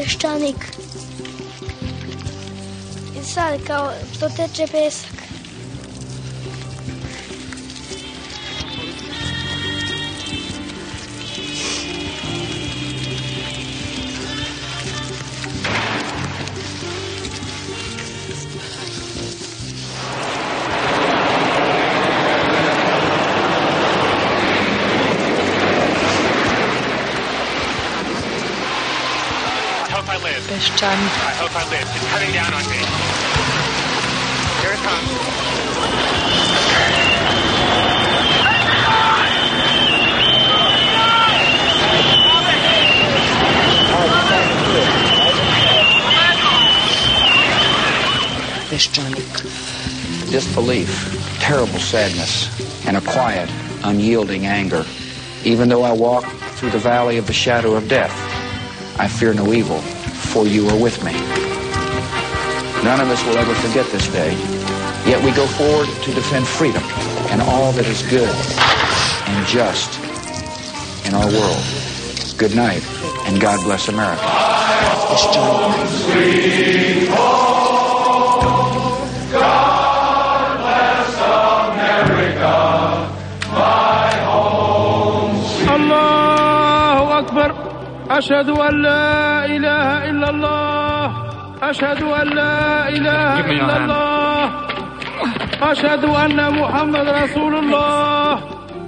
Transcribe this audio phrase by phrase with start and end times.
[0.00, 0.56] peščanik.
[3.20, 5.09] I sad kao što teče pesak.
[30.80, 31.12] Peščanik.
[31.12, 31.84] I hope I live.
[31.94, 32.80] It's coming down on me.
[34.62, 35.10] Here it comes.
[48.70, 50.30] Peščanik.
[50.30, 50.88] disbelief,
[51.40, 52.48] terrible sadness,
[52.86, 53.50] and a quiet,
[53.84, 54.86] unyielding anger.
[55.44, 56.24] Even though I walk
[56.56, 58.16] through the valley of the shadow of death,
[58.98, 59.82] I fear no evil,
[60.30, 61.12] for you are with me.
[62.84, 64.32] None of us will ever forget this day.
[65.04, 66.82] Yet we go forward to defend freedom
[67.30, 68.34] and all that is good
[69.28, 69.98] and just
[71.04, 71.64] in our world.
[72.38, 72.84] Good night,
[73.26, 74.22] and God bless America.
[75.10, 77.39] It's John.
[88.20, 91.12] أشهد أن لا إله إلا الله.
[91.62, 94.50] أشهد أن لا إله إلا الله.
[95.72, 98.40] أشهد أن محمد رسول الله.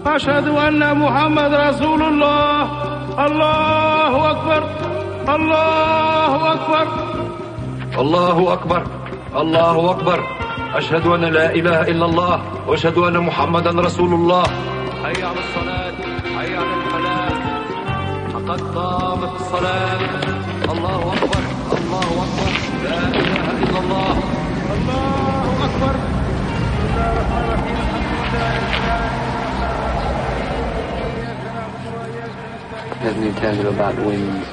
[0.07, 2.63] أشهد أن محمد رسول الله.
[3.27, 4.63] الله أكبر.
[5.35, 6.87] الله أكبر.
[8.01, 8.83] الله أكبر.
[9.37, 10.21] الله أكبر.
[10.75, 12.43] أشهد أن لا إله إلا الله.
[12.69, 14.45] وأشهد أن محمدا رسول الله.
[15.05, 15.82] حي على الصلاة.
[18.52, 20.00] لقد قامت الصلاة
[20.72, 21.42] الله أكبر
[21.78, 22.52] الله أكبر
[22.84, 24.14] لا إله إلا الله
[24.74, 25.96] الله أكبر
[33.04, 34.48] Let me tell you about winds.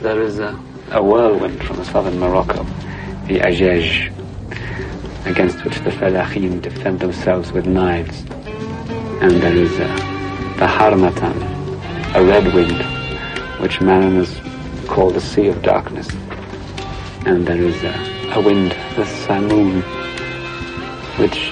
[0.00, 0.58] There is a,
[0.92, 2.62] a whirlwind from southern Morocco,
[3.26, 4.10] the Ajej,
[5.26, 8.20] against which the Falahim defend themselves with knives.
[9.20, 9.88] And there is a,
[10.58, 11.51] the Harmatan,
[12.15, 12.79] a red wind,
[13.59, 14.39] which mariners
[14.87, 16.07] call the Sea of Darkness.
[17.25, 19.81] And there is a, a wind, the Simoon,
[21.17, 21.51] which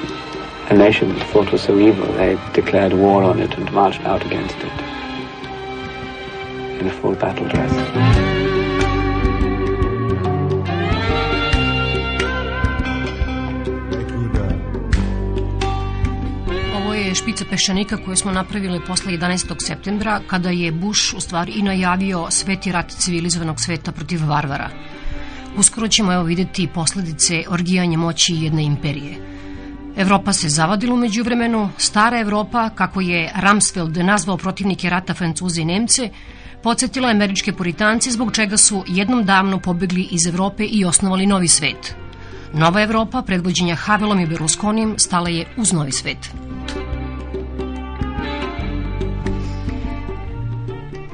[0.69, 4.55] a nation thought was so evil they declared war on it and marched out against
[4.57, 4.73] it
[6.79, 8.30] in a full battle dress.
[17.01, 19.55] Je špica peščanika koju smo napravili posle 11.
[19.59, 24.69] septembra, kada je Bush u stvari i najavio sveti rat civilizovanog sveta protiv varvara.
[25.57, 29.31] Uskoro ćemo evo videti posledice orgijanja moći jedne imperije.
[29.97, 35.65] Evropa se zavadila umeđu vremenu, stara Evropa, kako je Rumsfeld nazvao protivnike rata Francuze i
[35.65, 36.09] Nemce,
[36.63, 41.47] podsjetila je američke puritance zbog čega su jednom davno pobegli iz Evrope i osnovali novi
[41.47, 41.95] svet.
[42.53, 46.31] Nova Evropa, predvođenja Havelom i Berlusconijem, stala je uz novi svet.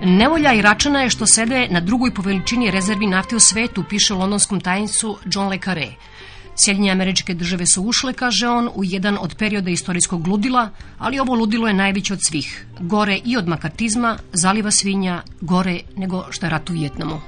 [0.07, 4.17] Nevolja Iračana je što sede na drugoj po veličini rezervi nafte u svetu, piše u
[4.17, 5.87] londonskom tajnicu John Le Carré.
[6.55, 11.35] Sjedinje američke države su ušle, kaže on, u jedan od perioda istorijskog ludila, ali ovo
[11.35, 12.65] ludilo je najveće od svih.
[12.79, 17.21] Gore i od makartizma, zaliva svinja, gore nego što je rat u Vjetnamu.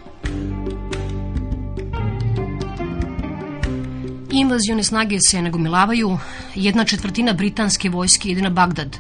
[4.32, 6.18] Invazione snage se nagomilavaju,
[6.56, 8.98] jedna četvrtina britanske vojske ide na Bagdad.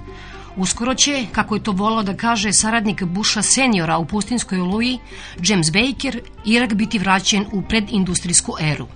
[0.59, 4.97] Uskoro će, kako je to volao da kaže saradnik Busha seniora u pustinskoj oluji,
[5.43, 8.87] James Baker, Irak biti vraćen u predindustrijsku eru.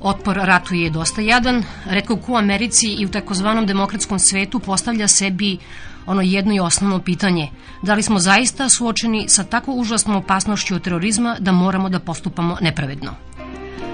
[0.00, 5.08] Otpor ratu je dosta jadan, redko ko u Americi i u takozvanom demokratskom svetu postavlja
[5.08, 5.58] sebi
[6.06, 7.50] ono jedno i osnovno pitanje,
[7.82, 12.56] da li smo zaista suočeni sa tako užasnom opasnošću od terorizma da moramo da postupamo
[12.60, 13.14] nepravedno.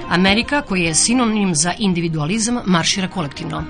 [0.08, 3.64] Amerika, koja je sinonim za individualizam, maršira kolektivno.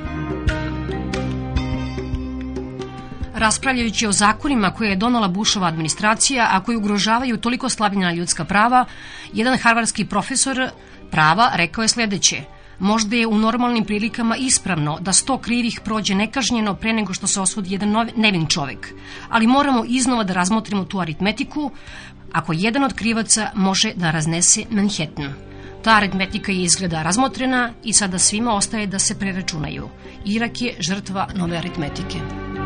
[3.39, 8.85] Raspravljajući o zakonima koje je donala Bushova administracija, a koji ugrožavaju toliko slabljena ljudska prava,
[9.33, 10.71] jedan harvarski profesor
[11.11, 12.43] prava rekao je sledeće.
[12.79, 17.41] Možda je u normalnim prilikama ispravno da sto krivih prođe nekažnjeno pre nego što se
[17.41, 18.95] osudi jedan nevin čovek.
[19.29, 21.71] Ali moramo iznova da razmotrimo tu aritmetiku
[22.33, 25.35] ako jedan od krivaca može da raznese Manhattan.
[25.85, 29.89] Ta aritmetika je izgleda razmotrena i sada svima ostaje da se preračunaju.
[30.25, 32.58] Irak je žrtva nove aritmetike.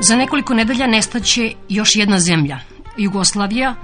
[0.00, 2.58] Za nekoliko nedelja nestaće još jedna zemlja,
[2.96, 3.74] Jugoslavija,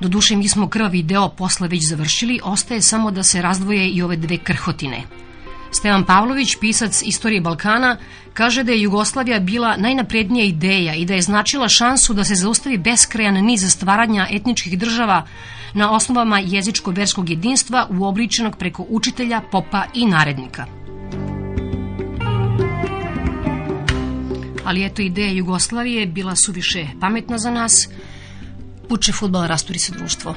[0.00, 4.16] Doduše mi smo krvavi deo posla već završili, ostaje samo da se razdvoje i ove
[4.16, 5.02] dve krhotine.
[5.70, 7.96] Stevan Pavlović, pisac istorije Balkana,
[8.34, 12.78] kaže da je Jugoslavija bila najnaprednija ideja i da je značila šansu da se zaustavi
[12.78, 15.26] beskrajan niz stvaranja etničkih država
[15.74, 20.85] na osnovama jezičko-verskog jedinstva uobličenog preko učitelja, popa i narednika.
[24.66, 27.88] Ali eto ideja Jugoslavije bila suviše pametna za nas,
[28.88, 30.34] puče futbala rasturi se društvo.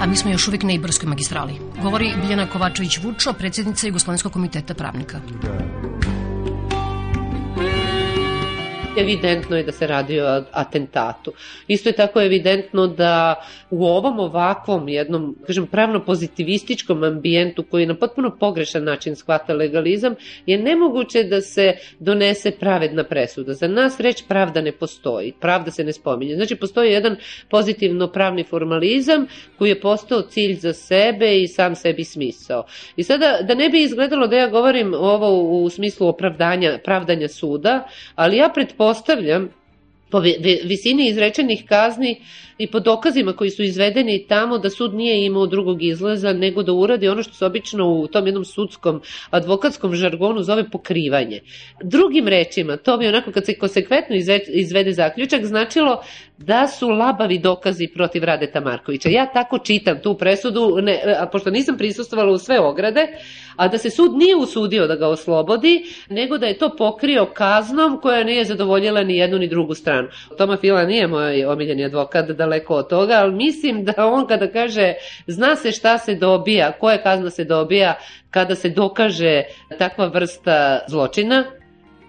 [0.00, 1.52] A mi smo još uvijek na Ibarskoj magistrali.
[1.82, 5.20] Govori Biljana Kovačević-Vučo, predsjednica Jugoslovenskog komiteta pravnika.
[8.96, 11.32] Evidentno je da se radi o atentatu.
[11.68, 17.94] Isto je tako evidentno da u ovom ovakvom jednom, kažem, pravno pozitivističkom ambijentu koji na
[17.94, 20.14] potpuno pogrešan način shvata legalizam,
[20.46, 23.52] je nemoguće da se donese pravedna presuda.
[23.52, 26.34] Za nas reč pravda ne postoji, pravda se ne spominje.
[26.34, 27.16] Znači, postoji jedan
[27.50, 29.26] pozitivno pravni formalizam
[29.58, 32.64] koji je postao cilj za sebe i sam sebi smisao.
[32.96, 37.88] I sada, da ne bi izgledalo da ja govorim ovo u smislu opravdanja, pravdanja suda,
[38.14, 39.48] ali ja pretpostavljam pretpostavljam
[40.14, 40.20] po
[40.64, 42.20] visini izrečenih kazni
[42.58, 46.72] i po dokazima koji su izvedeni tamo da sud nije imao drugog izlaza nego da
[46.72, 49.00] uradi ono što se obično u tom jednom sudskom
[49.30, 51.40] advokatskom žargonu zove pokrivanje.
[51.82, 54.16] Drugim rečima, to bi onako kad se konsekventno
[54.48, 56.02] izvede zaključak značilo
[56.38, 59.08] da su labavi dokazi protiv Radeta Markovića.
[59.08, 63.06] Ja tako čitam tu presudu, ne, a pošto nisam prisustovala u sve ograde,
[63.56, 68.00] a da se sud nije usudio da ga oslobodi, nego da je to pokrio kaznom
[68.00, 70.03] koja nije zadovoljila ni jednu ni drugu stranu.
[70.38, 74.94] Toma Fila nije moj omiljeni advokat, daleko od toga, ali mislim da on kada kaže
[75.26, 77.94] zna se šta se dobija, koja kazna se dobija
[78.30, 79.42] kada se dokaže
[79.78, 81.44] takva vrsta zločina,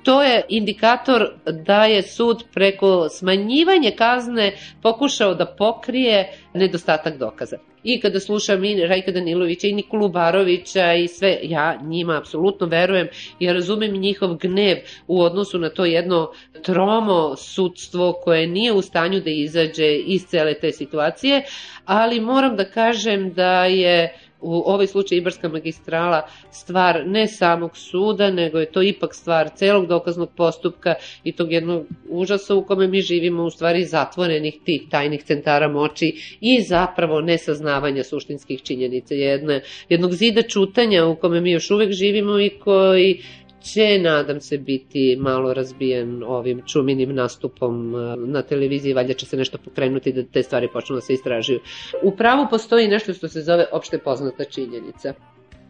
[0.06, 1.32] to je indikator
[1.66, 7.58] da je sud preko smanjivanja kazne pokušao da pokrije nedostatak dokaza.
[7.84, 13.08] I kada slušam i Rajka Danilovića i Nikolu Barovića i sve, ja njima apsolutno verujem
[13.40, 16.32] i ja razumem njihov gnev u odnosu na to jedno
[16.64, 21.44] tromo sudstvo koje nije u stanju da izađe iz cele te situacije,
[21.86, 26.22] ali moram da kažem da je u ovaj slučaj Ibarska magistrala
[26.52, 30.94] stvar ne samog suda, nego je to ipak stvar celog dokaznog postupka
[31.24, 36.38] i tog jednog užasa u kome mi živimo, u stvari zatvorenih tih tajnih centara moći
[36.42, 42.40] i zapravo nesaznavanja suštinskih činjenica, jedne, jednog zida čutanja u kome mi još uvek živimo
[42.40, 43.22] i koji
[43.62, 49.38] će, nadam se, biti malo razbijen ovim čuminim nastupom e, na televiziji, valjda će se
[49.38, 51.60] nešto pokrenuti da te stvari počnu da se istražuju.
[52.04, 55.14] U pravu postoji nešto što se zove opšte poznata činjenica.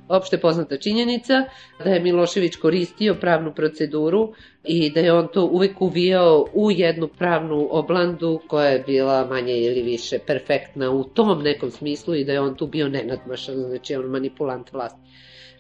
[0.08, 1.44] Opšte poznata činjenica
[1.84, 4.34] da je Milošević koristio pravnu proceduru
[4.64, 9.58] i da je on to uvek uvijao u jednu pravnu oblandu koja je bila manje
[9.58, 13.96] ili više perfektna u tom nekom smislu i da je on tu bio nenadmašan, znači
[13.96, 15.05] on manipulant vlasti.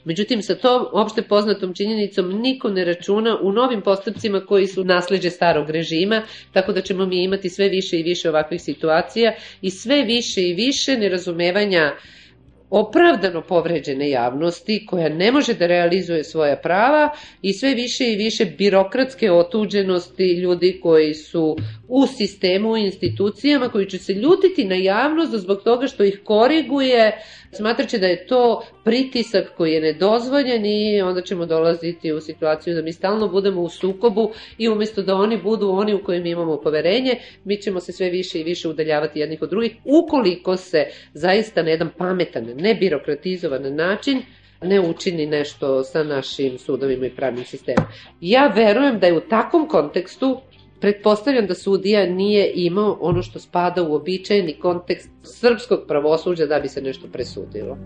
[0.05, 5.29] Međutim, sa tom opšte poznatom činjenicom niko ne računa u novim postupcima koji su nasleđe
[5.29, 6.21] starog režima,
[6.51, 10.53] tako da ćemo mi imati sve više i više ovakvih situacija i sve više i
[10.53, 11.91] više nerazumevanja
[12.69, 17.09] opravdano povređene javnosti koja ne može da realizuje svoja prava
[17.41, 21.57] i sve više i više birokratske otuđenosti ljudi koji su
[21.87, 27.11] u sistemu, u institucijama, koji će se ljutiti na javnost zbog toga što ih koriguje,
[27.51, 32.81] smatraće da je to pritisak koji je nedozvoljen i onda ćemo dolaziti u situaciju da
[32.81, 37.15] mi stalno budemo u sukobu i umesto da oni budu oni u kojim imamo poverenje,
[37.43, 41.69] mi ćemo se sve više i više udaljavati jednih od drugih, ukoliko se zaista na
[41.69, 44.21] jedan pametan, ne birokratizovan način
[44.61, 47.85] ne učini nešto sa našim sudovima i pravnim sistemom.
[48.21, 50.41] Ja verujem da je u takvom kontekstu
[50.79, 56.67] Pretpostavljam da sudija nije imao ono što spada u običajni kontekst srpskog pravosuđa da bi
[56.67, 57.77] se nešto presudilo.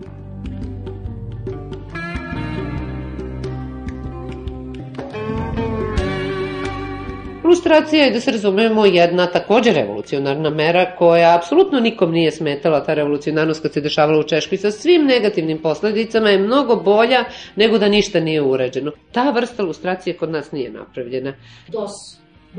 [7.50, 12.94] Lustracija je, da se razumemo, jedna takođe revolucionarna mera koja apsolutno nikom nije smetala, ta
[12.94, 17.24] revolucionarnost kad se dešavala u Češkoj sa svim negativnim posledicama je mnogo bolja
[17.56, 18.92] nego da ništa nije uređeno.
[19.12, 21.34] Ta vrsta lustracije kod nas nije napravljena.
[21.68, 21.92] DOS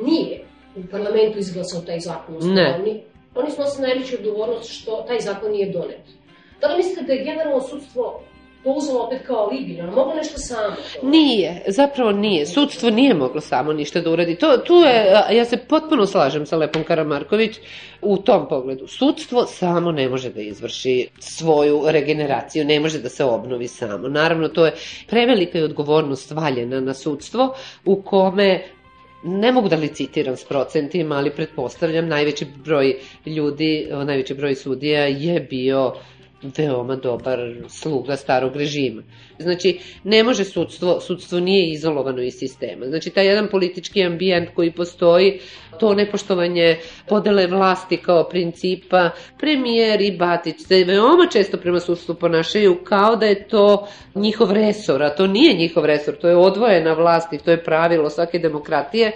[0.03, 0.45] nije
[0.77, 2.55] u parlamentu izglasao taj zakon.
[2.55, 2.77] Ne.
[2.81, 3.03] Oni,
[3.35, 6.05] oni snose najveću odgovornost što taj zakon nije donet.
[6.61, 8.23] Da li mislite da je generalno sudstvo
[8.65, 10.77] to uzmemo opet kao alibi, ali mogu nešto samo.
[11.03, 12.47] Nije, zapravo nije.
[12.47, 14.35] Sudstvo nije moglo samo ništa da uradi.
[14.35, 17.59] To, tu je, ja se potpuno slažem sa Lepom Karamarković
[18.03, 18.87] u tom pogledu.
[18.87, 24.09] Sudstvo samo ne može da izvrši svoju regeneraciju, ne može da se obnovi samo.
[24.09, 24.73] Naravno, to je
[25.07, 28.63] prevelika i odgovornost valjena na sudstvo u kome
[29.25, 35.41] ne mogu da licitiram s procentima, ali pretpostavljam najveći broj ljudi, najveći broj sudija je
[35.41, 35.95] bio
[36.43, 39.03] veoma dobar sluga starog režima.
[39.39, 42.87] Znači, ne može sudstvo, sudstvo nije izolovano iz sistema.
[42.87, 45.41] Znači, taj jedan politički ambijent koji postoji,
[45.81, 46.77] to nepoštovanje
[47.09, 53.27] podele vlasti kao principa, premijer i Batić se veoma često prema sudstvu ponašaju kao da
[53.27, 57.51] je to njihov resor, a to nije njihov resor, to je odvojena vlast i to
[57.51, 59.13] je pravilo svake demokratije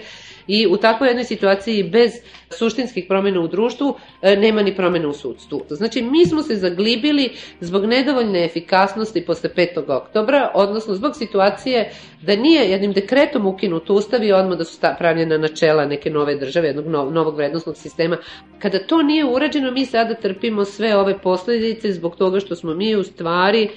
[0.47, 2.11] i u takvoj jednoj situaciji bez
[2.49, 5.61] suštinskih promjena u društvu e, nema ni promjena u sudstvu.
[5.69, 9.91] Znači, mi smo se zaglibili zbog nedovoljne efikasnosti posle 5.
[9.91, 15.37] oktobra, odnosno zbog situacije da nije jednim dekretom ukinut ustav i odmah da su pravljena
[15.37, 18.17] načela neke nove države, jednog novog vrednostnog sistema.
[18.59, 22.95] Kada to nije urađeno, mi sada trpimo sve ove posledice zbog toga što smo mi
[22.95, 23.69] u stvari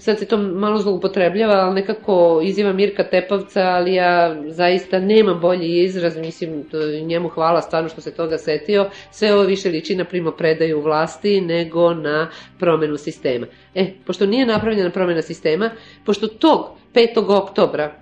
[0.00, 5.82] sad se to malo zloupotrebljava, ali nekako izjava Mirka Tepavca, ali ja zaista nemam bolji
[5.82, 10.04] izraz, mislim, to, njemu hvala stvarno što se toga setio, sve ovo više liči na
[10.04, 13.46] primo predaju vlasti nego na promenu sistema.
[13.74, 15.70] E, pošto nije napravljena promena sistema,
[16.04, 17.36] pošto tog 5.
[17.42, 17.94] oktobra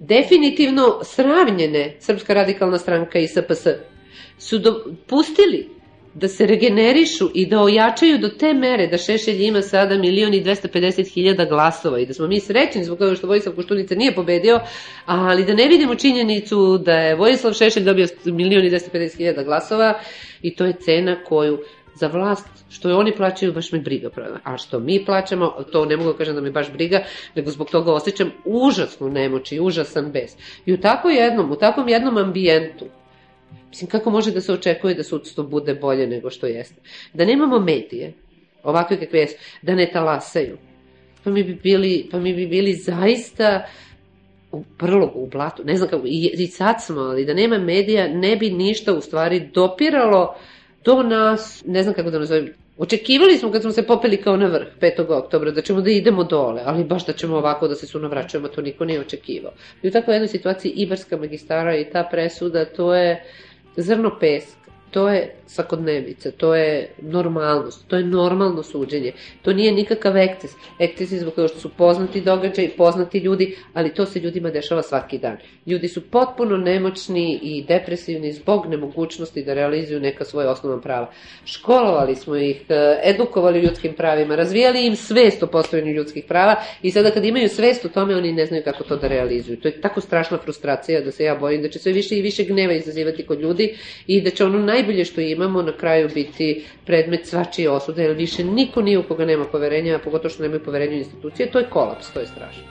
[0.00, 3.66] definitivno sravnjene Srpska radikalna stranka i SPS
[4.38, 5.77] su dopustili
[6.14, 10.44] da se regenerišu i da ojačaju do te mere da Šešelj ima sada milion i
[10.44, 14.60] 250 hiljada glasova i da smo mi srećni zbog toga što Vojislav Koštunica nije pobedio,
[15.06, 20.00] ali da ne vidimo činjenicu da je Vojislav Šešelj dobio milion i 250 hiljada glasova
[20.42, 21.58] i to je cena koju
[22.00, 24.10] za vlast, što je oni plaćaju, baš me briga.
[24.44, 27.02] A što mi plaćamo, to ne mogu da kažem da me baš briga,
[27.34, 30.36] nego zbog toga osjećam užasnu nemoć i užasan bes.
[30.66, 32.86] I u tako jednom, u takvom jednom ambijentu,
[33.68, 36.80] Mislim, kako može da se očekuje da sudstvo bude bolje nego što jeste?
[37.12, 38.12] Da nemamo medije,
[38.62, 40.58] ovakve kakve jesu, da ne talasaju.
[41.24, 43.66] Pa mi bi bili, pa mi bi bili zaista
[44.52, 48.08] u prlogu, u blatu, ne znam kako, i, i sad smo, ali da nema medija,
[48.08, 50.34] ne bi ništa u stvari dopiralo
[50.84, 54.46] do nas, ne znam kako da nazovem, Očekivali smo kad smo se popeli kao na
[54.46, 55.12] vrh 5.
[55.12, 58.62] oktobra da ćemo da idemo dole, ali baš da ćemo ovako da se sunavraćujemo, to
[58.62, 59.52] niko nije očekivao.
[59.82, 63.24] I u takvoj jednoj situaciji Ibarska magistara i ta presuda, to je
[63.76, 64.57] zrno peska
[64.90, 69.12] to je svakodnevica, to je normalnost, to je normalno suđenje.
[69.42, 70.50] To nije nikakav ekces.
[70.78, 74.82] Ekces je zbog toga što su poznati događaj, poznati ljudi, ali to se ljudima dešava
[74.82, 75.36] svaki dan.
[75.66, 81.10] Ljudi su potpuno nemoćni i depresivni zbog nemogućnosti da realizuju neka svoje osnovna prava.
[81.44, 86.90] Školovali smo ih, e, edukovali ljudskim pravima, razvijali im svest o postojanju ljudskih prava i
[86.90, 89.56] sada kad imaju svest o tome, oni ne znaju kako to da realizuju.
[89.56, 92.44] To je tako strašna frustracija da se ja bojim da će sve više i više
[92.44, 93.76] gneva izazivati kod ljudi
[94.06, 98.16] i da će ono naj najbolje što imamo na kraju biti predmet svačije osude, jer
[98.16, 101.58] više niko nije u koga nema poverenja, a pogotovo što nemaju poverenja u institucije, to
[101.58, 102.62] je kolaps, to je strašno.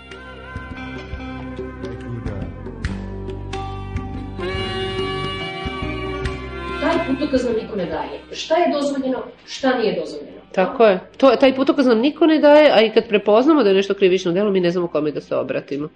[6.82, 8.20] Taj putokaz nam niko ne daje.
[8.32, 10.38] Šta je dozvoljeno, šta nije dozvoljeno.
[10.52, 11.00] Tako je.
[11.18, 14.32] To, taj putokaz nam niko ne daje, a i kad prepoznamo da je nešto krivično
[14.32, 15.90] delo, mi ne znamo kome da se obratimo.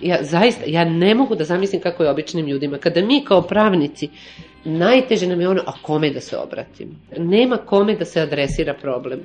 [0.00, 2.78] Ja zaista, ja ne mogu da zamislim kako je običnim ljudima.
[2.78, 4.08] Kada mi kao pravnici
[4.64, 6.92] Najteže nam je ono, a kome da se obratimo?
[7.18, 9.20] Nema kome da se adresira problem.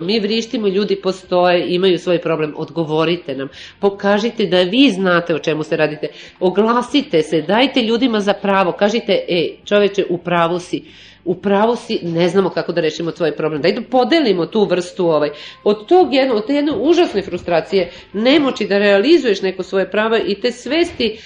[0.00, 3.48] Mi vrištimo, ljudi postoje, imaju svoj problem, odgovorite nam,
[3.80, 6.08] pokažite da vi znate o čemu se radite,
[6.40, 10.82] oglasite se, dajte ljudima za pravo, kažite, e, čoveče, u pravu si,
[11.24, 13.62] u pravu si, ne znamo kako da rešimo tvoj problem.
[13.62, 15.30] Daj da podelimo tu vrstu ovaj.
[15.64, 20.34] Od tog jedno, od te jedne užasne frustracije, nemoći da realizuješ neko svoje pravo i
[20.34, 21.18] te svesti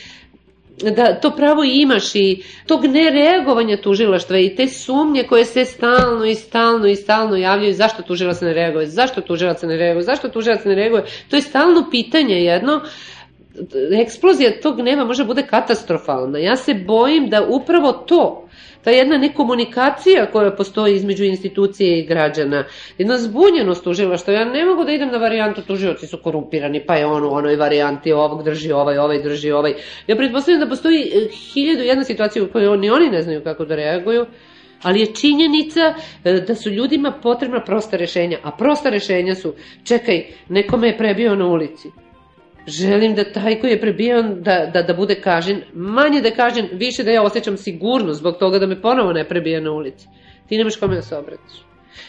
[0.97, 6.35] da to pravo imaš i tog nereagovanja tužilaštva i te sumnje koje se stalno i
[6.35, 10.75] stalno i stalno javljaju zašto tužilac ne reaguje, zašto tužilac ne reaguje, zašto tužilac ne
[10.75, 12.81] reaguje, to je stalno pitanje jedno,
[14.03, 16.39] eksplozija tog nema može bude katastrofalna.
[16.39, 18.49] Ja se bojim da upravo to
[18.85, 22.65] ta jedna nekomunikacija koja postoji između institucije i građana,
[22.99, 23.87] jedna zbunjenost
[24.19, 27.35] što Ja ne mogu da idem na varijantu tužioci su korumpirani, pa je on u
[27.35, 29.75] onoj varijanti ovog drži ovaj, ovaj drži ovaj.
[30.07, 33.65] Ja pretpostavljam da postoji e, hiljadu jedna situacija u kojoj oni, oni ne znaju kako
[33.65, 34.27] da reaguju,
[34.83, 35.95] ali je činjenica
[36.25, 39.55] e, da su ljudima potrebna prosta rešenja, a prosta rešenja su,
[39.85, 41.89] čekaj, nekome je prebio na ulici,
[42.67, 47.05] Želim da taj koji je prebijan da, da, da bude kažen, manje da kažen, više
[47.05, 50.09] da ja osjećam sigurnost zbog toga da me ponovo ne prebije na ulici.
[50.49, 51.65] Ti nemaš kome da se obratiš.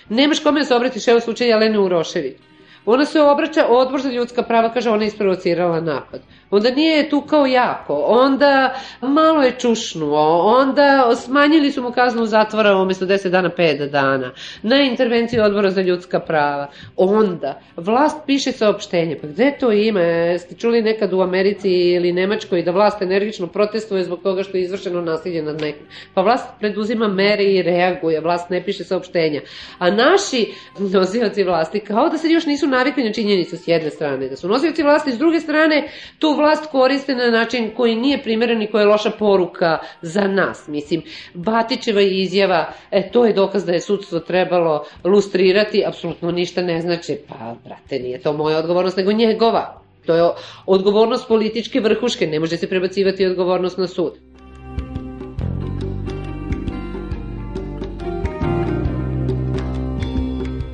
[0.10, 2.38] Nemaš kome da se obratiš, evo slučaj Jelene Urošević.
[2.86, 6.22] Ona se obraća, odbor za ljudska prava kaže ona je isprovocirala napad.
[6.56, 12.78] Onda nije tu kao jako, onda malo je čušnuo, onda smanjili su mu kaznu zatvora
[12.78, 14.32] umesto 10 dana 5 dana,
[14.62, 16.68] na intervenciju odbora za ljudska prava.
[16.98, 20.00] Onda, vlast piše saopštenje, pa gde to ima?
[20.40, 24.64] Ste čuli nekad u Americi ili Nemačkoj da vlast energično protestuje zbog toga što je
[24.64, 25.86] izvršeno nasilje nad nekim?
[26.14, 29.42] Pa vlast preduzima mere i reaguje, vlast ne piše saopštenja.
[29.80, 34.30] A naši nosioci vlasti kao da se još nisu navikli na činjenicu s jedne strane,
[34.30, 35.88] da su nosioci vlasti s druge strane
[36.20, 40.68] tu vlast koriste na način koji nije primeren i koja je loša poruka za nas.
[40.68, 41.02] Mislim,
[41.34, 47.20] Batićeva izjava, e, to je dokaz da je sudstvo trebalo lustrirati, apsolutno ništa ne znači.
[47.28, 49.82] Pa, brate, nije to moja odgovornost, nego njegova.
[50.06, 50.24] To je
[50.66, 54.14] odgovornost političke vrhuške, ne može se prebacivati odgovornost na sud.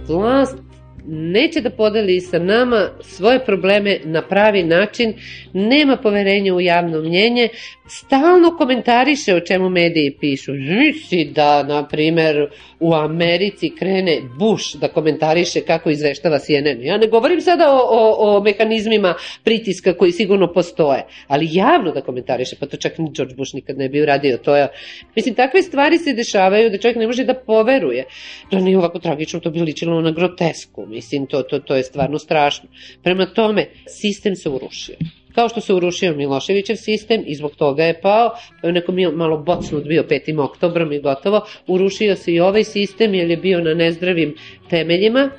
[0.07, 0.68] Vlast
[1.09, 5.13] neće da podeli sa nama svoje probleme na pravi način,
[5.53, 7.49] nema poverenja u javno mnjenje,
[7.87, 10.51] stalno komentariše o čemu mediji pišu.
[10.53, 12.49] Misli da, na primer,
[12.79, 16.81] u Americi krene Bush da komentariše kako izveštava CNN.
[16.81, 22.01] Ja ne govorim sada o, o, o mehanizmima pritiska koji sigurno postoje, ali javno da
[22.01, 24.37] komentariše, pa to čak ni George Bush nikad ne bi uradio.
[24.37, 24.67] To je,
[25.15, 28.05] mislim, takve stvari se dešavaju da čovjek ne može da poveruje.
[28.49, 30.85] To nije ovako tragično, to bi ličilo na grotesku.
[30.99, 32.69] Mislim, to, to, to je stvarno strašno.
[33.03, 34.95] Prema tome, sistem se urušio
[35.35, 39.83] kao što se urušio Miloševićev sistem i zbog toga je pao, pa neko malo bocnut
[39.83, 40.39] bio 5.
[40.39, 44.35] oktobrom i gotovo, urušio se i ovaj sistem jer je bio na nezdravim
[44.69, 45.29] temeljima,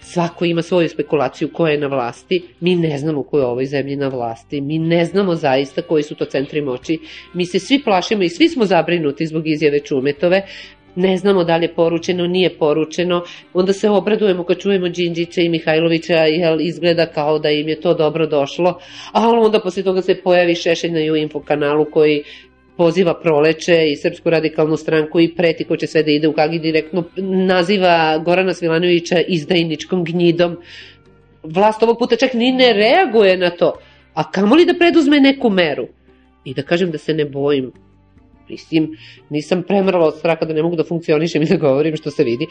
[0.00, 3.96] svako ima svoju spekulaciju ko je na vlasti, mi ne znamo ko je ovoj zemlji
[3.96, 6.98] na vlasti, mi ne znamo zaista koji su to centri moći,
[7.34, 10.42] mi se svi plašimo i svi smo zabrinuti zbog izjave Čumetove,
[10.98, 13.22] ne znamo da li je poručeno, nije poručeno,
[13.54, 17.94] onda se obradujemo kad čujemo Đinđića i Mihajlovića, jel izgleda kao da im je to
[17.94, 18.78] dobro došlo,
[19.12, 22.22] ali onda posle toga se pojavi Šešelj na Info kanalu koji
[22.76, 26.58] poziva proleće i Srpsku radikalnu stranku i preti ko će sve da ide u Kagi
[26.58, 27.04] direktno.
[27.46, 30.56] Naziva Gorana Svilanovića izdajničkom gnjidom.
[31.42, 33.72] Vlast ovog puta čak ni ne reaguje na to,
[34.14, 35.88] a kamoli da preduzme neku meru.
[36.44, 37.72] I da kažem da se ne bojim
[38.48, 38.96] Mislim,
[39.30, 42.46] nisam premrla od straha da ne mogu da funkcionišem i da govorim što se vidi,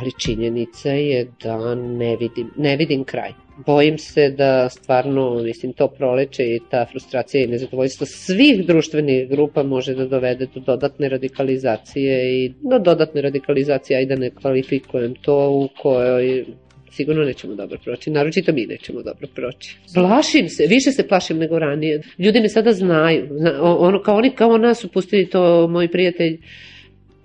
[0.00, 3.32] ali činjenica je da ne vidim, ne vidim kraj.
[3.66, 9.62] Bojim se da stvarno, mislim, to proleće i ta frustracija i nezadovoljstvo svih društvenih grupa
[9.62, 15.50] može da dovede do dodatne radikalizacije i do dodatne radikalizacije, ajde da ne kvalifikujem to
[15.50, 16.44] u kojoj
[16.90, 19.76] sigurno nećemo dobro proći, naročito mi nećemo dobro proći.
[19.94, 22.02] Plašim se, više se plašim nego ranije.
[22.18, 23.28] Ljudi me sada znaju,
[23.62, 26.38] ono, kao oni kao nas su pustili to, moj prijatelj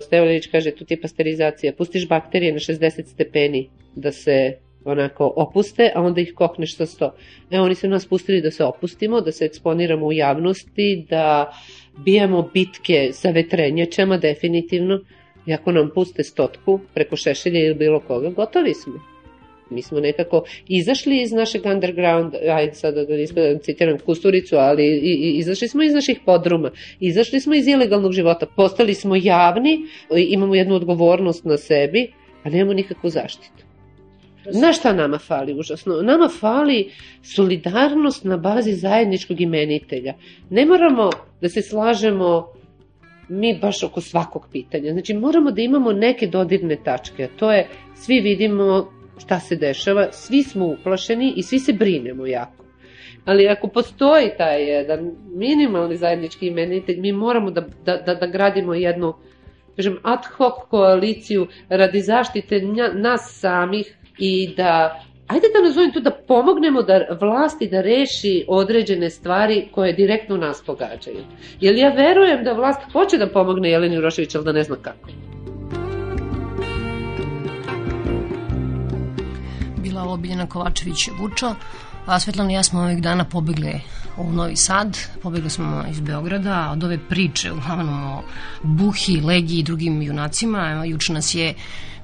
[0.00, 5.92] Stevanović kaže, tu ti je pasterizacija, pustiš bakterije na 60 stepeni da se onako opuste,
[5.94, 7.10] a onda ih kokneš sa 100.
[7.50, 11.52] E, oni su nas pustili da se opustimo, da se eksponiramo u javnosti, da
[12.04, 15.00] bijamo bitke sa vetrenjačama definitivno,
[15.46, 19.13] i ako nam puste stotku preko šešelja ili bilo koga, gotovi smo.
[19.70, 25.14] Mi smo nekako izašli iz našeg underground, ajde sada da ne citiram Kusturicu, ali i,
[25.14, 29.78] i, izašli smo iz naših podruma, izašli smo iz ilegalnog života, postali smo javni,
[30.16, 33.64] imamo jednu odgovornost na sebi, a nemamo nikakvu zaštitu.
[34.52, 36.02] Na šta nama fali užasno?
[36.02, 36.90] Nama fali
[37.22, 40.14] solidarnost na bazi zajedničkog imenitelja.
[40.50, 42.46] Ne moramo da se slažemo
[43.28, 44.92] mi baš oko svakog pitanja.
[44.92, 50.12] Znači moramo da imamo neke dodirne tačke, a to je svi vidimo šta se dešava,
[50.12, 52.64] svi smo uplašeni i svi se brinemo jako.
[53.24, 58.74] Ali ako postoji taj jedan minimalni zajednički imenitelj, mi moramo da, da, da, da gradimo
[58.74, 59.14] jednu
[59.76, 62.60] kažem, ad hoc koaliciju radi zaštite
[62.94, 69.10] nas samih i da ajde da nazovem to da pomognemo da vlasti da reši određene
[69.10, 71.24] stvari koje direktno nas pogađaju.
[71.60, 75.08] Jer ja verujem da vlast hoće da pomogne Jeleni Urošević, ali da ne zna kako.
[80.04, 81.54] Ovo Biljana Kovačević-Vučo,
[82.06, 83.80] a Svetlana i ja smo ovih dana pobegli
[84.16, 88.22] u Novi Sad, pobegli smo iz Beograda od ove priče uglavnom o
[88.62, 90.84] Buhi, Legi i drugim junacima.
[90.84, 91.54] Juče nas je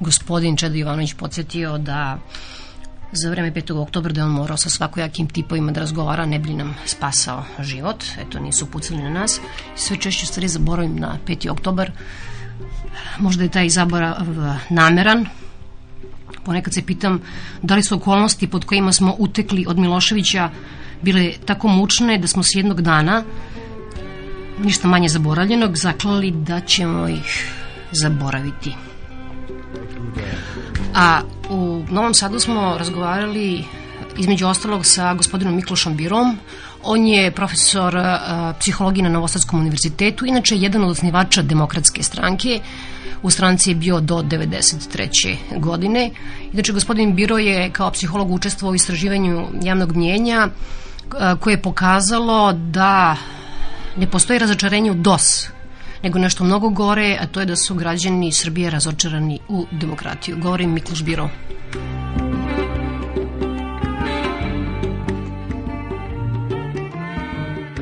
[0.01, 2.19] gospodin Čedo Ivanović podsjetio da
[3.13, 3.79] za vreme 5.
[3.79, 8.05] oktobra da je on morao sa svakojakim tipovima da razgovara, ne bi nam spasao život.
[8.19, 9.41] Eto, nisu pucali na nas.
[9.77, 11.51] Sve češće stvari zaboravim na 5.
[11.51, 11.91] oktobar.
[13.19, 14.17] Možda je taj zaborav
[14.71, 15.27] nameran,
[16.45, 17.21] Ponekad se pitam
[17.63, 20.51] da li su okolnosti pod kojima smo utekli od Miloševića
[21.03, 23.25] bile tako mučne da smo se jednog dana
[24.65, 27.53] ništa manje zaboravljenog zaklali da ćemo ih
[27.93, 28.75] zaboraviti.
[30.95, 33.65] A u Novom Sadu smo razgovarali
[34.19, 36.39] između ostalog sa gospodinom Miklošom Birom.
[36.83, 38.03] On je profesor uh,
[38.59, 42.61] psihologije na Novosadskom univerzitetu, inače jedan od osnivača demokratske stranke.
[43.23, 45.37] U stranci je bio do 93.
[45.57, 46.11] godine.
[46.53, 52.53] Inače, gospodin Biro je kao psiholog učestvovao u istraživanju javnog mnjenja uh, koje je pokazalo
[52.53, 53.17] da
[53.97, 55.49] ne postoji razočarenje u DOS,
[56.03, 60.37] nego nešto mnogo gore, a to je da su građani Srbije razočarani u demokratiju.
[60.41, 61.31] Govorim Mikloš Biro.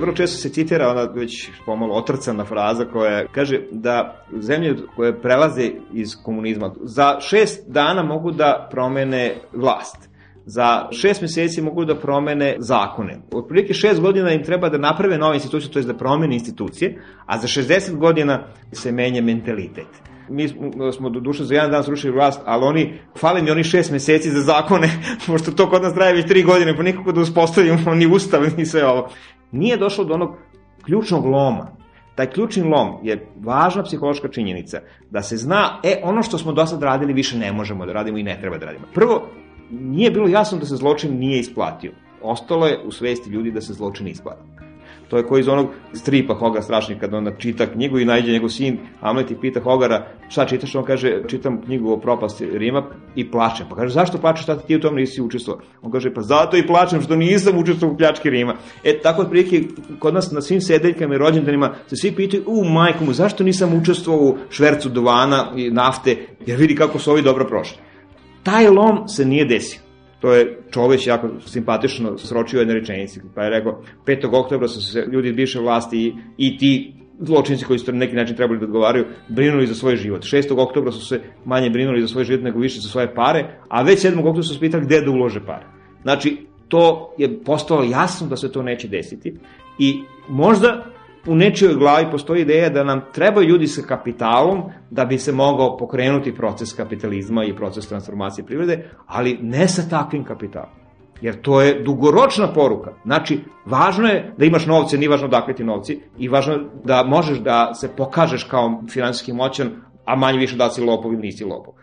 [0.00, 5.70] Vrlo često se citira ona već pomalo otrcana fraza koja kaže da zemlje koje prelaze
[5.92, 10.08] iz komunizma za šest dana mogu da promene vlast
[10.48, 13.18] za šest meseci mogu da promene zakone.
[13.32, 17.38] Otprilike šest godina im treba da naprave nove institucije, to je da promene institucije, a
[17.38, 19.86] za 60 godina se menja mentalitet.
[20.30, 20.48] Mi
[20.92, 24.30] smo do duše za jedan dan srušili vlast, ali oni, fali mi oni šest meseci
[24.30, 24.88] za zakone,
[25.26, 28.66] pošto to kod nas traje već tri godine, pa nikako da uspostavimo ni ustav, ni
[28.66, 29.08] sve ovo.
[29.52, 30.36] Nije došlo do onog
[30.84, 31.78] ključnog loma,
[32.18, 34.80] Taj ključni lom je važna psihološka činjenica
[35.10, 38.18] da se zna, e, ono što smo do sad radili više ne možemo da radimo
[38.18, 38.86] i ne treba da radimo.
[38.94, 39.28] Prvo,
[39.70, 41.92] nije bilo jasno da se zločin nije isplatio.
[42.22, 44.42] Ostalo je u svesti ljudi da se zločin isplati.
[45.08, 48.48] To je koji iz onog stripa Hogar strašni kad on čita knjigu i najde njegov
[48.48, 52.82] sin Hamlet i pita Hogara šta čitaš, on kaže čitam knjigu o propasti Rima
[53.14, 53.66] i plačem.
[53.70, 55.62] Pa kaže zašto plačeš, šta ti u tom nisi učestvovao?
[55.82, 58.54] On kaže pa zato i plačem što nisam učestvovao u pljački Rima.
[58.84, 59.62] E tako otprilike
[59.98, 63.74] kod nas na svim sedeljkama i rođendanima se svi pitaju u majku mu zašto nisam
[63.74, 66.16] učestvovao u švercu duvana i nafte
[66.46, 67.78] jer vidi kako su ovi dobro prošli.
[68.42, 69.87] Taj lom se nije desio.
[70.20, 74.28] To je Čoveć jako simpatično sročio jedne rečenici, pa je rekao 5.
[74.32, 78.36] oktobra su se ljudi iz vlasti i, i ti zločinci koji su na neki način
[78.36, 80.22] trebali da odgovaraju, brinuli za svoj život.
[80.22, 80.58] 6.
[80.58, 84.04] oktobra su se manje brinuli za svoj život nego više za svoje pare, a već
[84.04, 84.18] 7.
[84.18, 85.66] oktobra su se pitali gde da ulože pare.
[86.02, 86.36] Znači,
[86.68, 89.34] to je postalo jasno da se to neće desiti
[89.78, 90.84] i možda
[91.26, 95.76] u nečijoj glavi postoji ideja da nam trebaju ljudi sa kapitalom da bi se mogao
[95.76, 100.70] pokrenuti proces kapitalizma i proces transformacije privrede, ali ne sa takvim kapitalom.
[101.20, 102.92] Jer to je dugoročna poruka.
[103.04, 107.02] Znači, važno je da imaš novce, nije važno dakle ti novci, i važno je da
[107.04, 109.70] možeš da se pokažeš kao finansijski moćan,
[110.04, 111.74] a manje više da si lopov ili nisi lopov.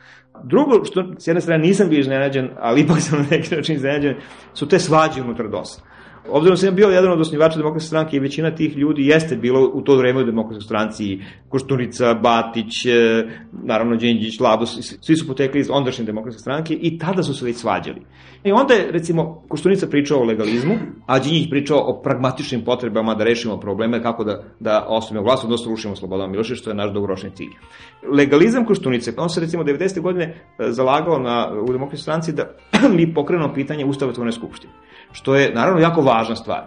[0.43, 4.15] Drugo, što s jedne strane nisam bio iznenađen, ali ipak sam na neki način iznenađen,
[4.53, 5.94] su te svađe unutar DOS-a.
[6.29, 9.71] Obzirom da sam bio jedan od osnivača demokratske stranke i većina tih ljudi jeste bilo
[9.73, 13.23] u to vreme u demokratskoj stranci, Košturica, Batić, e,
[13.63, 17.55] naravno Đinđić, Labus, svi su potekli iz ondašnje demokratske stranke i tada su se već
[17.55, 18.01] svađali.
[18.43, 23.23] I onda je, recimo, Koštunica pričao o legalizmu, a Đinđić pričao o pragmatičnim potrebama da
[23.23, 27.31] rešimo probleme kako da, da osnovimo vlast, odnosno rušimo Slobodan Milošević, što je naš dugoročni
[27.35, 27.53] cilj.
[28.17, 30.01] Legalizam Koštunice, on se recimo 90.
[30.01, 32.43] godine e, zalagao na, u demokratskoj stranci da
[32.97, 34.73] mi pokrenemo pitanje ustavotvorne skupštine
[35.15, 36.63] što je naravno jako važna stvar.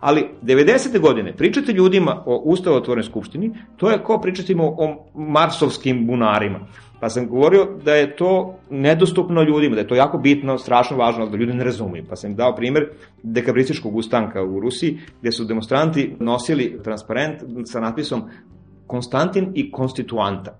[0.00, 1.00] Ali 90.
[1.00, 6.60] godine pričate ljudima o ustavotvornoj skupštini, to je kao pričati o marsovskim bunarima.
[7.00, 11.26] Pa sam govorio da je to nedostupno ljudima, da je to jako bitno, strašno važno,
[11.26, 12.04] da ljudi ne razumiju.
[12.08, 12.88] Pa sam dao primer
[13.22, 18.22] dekabrističkog ustanka u Rusiji, gde su demonstranti nosili transparent sa natpisom
[18.86, 20.58] Konstantin i konstituanta.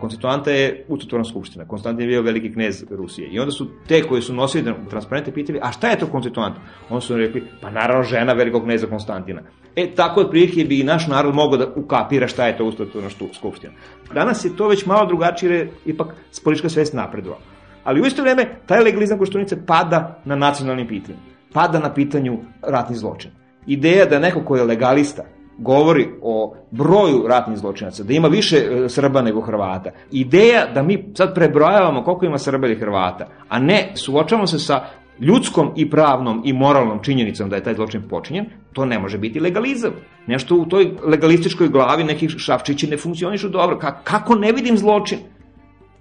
[0.00, 1.64] Konstituanta je Ustatorna skupština.
[1.64, 3.28] Konstantin je bio veliki knez Rusije.
[3.28, 6.56] I onda su te koji su nosili transparente pitali, a šta je to konstituant?
[6.90, 9.42] Oni su rekli, pa naravno žena velikog kneza Konstantina.
[9.76, 13.72] E, tako otprilike bi i naš narod mogao da ukapira šta je to Ustatorna skupština.
[14.14, 16.14] Danas je to već malo drugačije, ipak
[16.44, 17.40] politička svest napredovala.
[17.84, 21.22] Ali u isto vreme, taj legalizam koštunice pada na nacionalnim pitanjima.
[21.52, 23.34] Pada na pitanju ratnih zločina.
[23.66, 25.24] Ideja da neko ko je legalista,
[25.60, 29.90] govori o broju ratnih zločinaca, da ima više e, Srba nego Hrvata.
[30.10, 34.84] Ideja da mi sad prebrojavamo koliko ima Srba ili Hrvata, a ne suočavamo se sa
[35.20, 39.40] ljudskom i pravnom i moralnom činjenicom da je taj zločin počinjen, to ne može biti
[39.40, 39.90] legalizam.
[40.26, 43.78] Nešto u toj legalističkoj glavi nekih šafčići ne funkcionišu dobro.
[44.04, 45.18] Kako ne vidim zločin?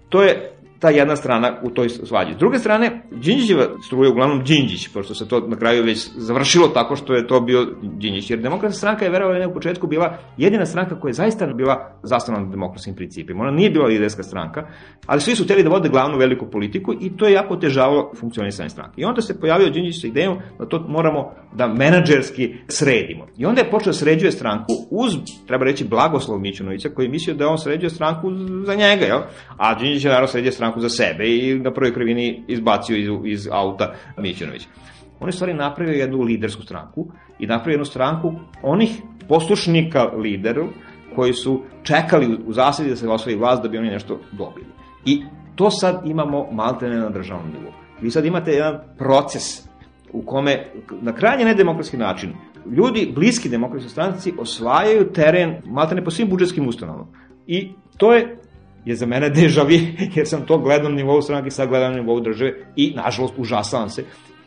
[0.10, 2.34] To je ta jedna strana u toj svađi.
[2.34, 6.96] S druge strane, Đinđićeva struja uglavnom Đinđić, pošto se to na kraju već završilo tako
[6.96, 8.30] što je to bio Đinđić.
[8.30, 12.42] Jer demokratska stranka je verovali u početku bila jedina stranka koja je zaista bila zastavna
[12.42, 13.42] na demokratskim principima.
[13.44, 14.68] Ona nije bila liderska stranka,
[15.06, 18.70] ali svi su hteli da vode glavnu veliku politiku i to je jako otežavalo funkcionisanje
[18.70, 19.02] stranke.
[19.02, 23.28] I onda se pojavio Đinđić sa idejom da to moramo da menadžerski sredimo.
[23.38, 25.14] I onda je počeo da sređuje stranku uz,
[25.48, 28.32] treba reći, blagoslov Mićunovića, koji je mislio da on sređuje stranku
[28.66, 29.20] za njega, jel?
[29.58, 33.08] A Đinđić je naravno sređuje stranku stranku za sebe i na prvoj krivini izbacio iz,
[33.26, 34.68] iz auta Mićunović.
[35.20, 37.08] On je stvari napravio jednu lidersku stranku
[37.40, 40.68] i napravio jednu stranku onih poslušnika lideru
[41.16, 44.66] koji su čekali u zasedi da se osvoji vlast da bi oni nešto dobili.
[45.06, 45.24] I
[45.56, 47.74] to sad imamo maltene na državnom nivou.
[48.02, 49.68] Vi sad imate jedan proces
[50.14, 50.66] u kome
[51.02, 52.34] na krajnje nedemokratski način
[52.66, 57.08] ljudi bliski demokratskoj stranci osvajaju teren maltene po svim budžetskim ustanovama.
[57.48, 58.38] I to je
[58.86, 62.20] je za mene dežavi, jer sam to gledam na nivou stranke, sad gledam na nivou
[62.20, 64.04] države i, nažalost, užasavam se.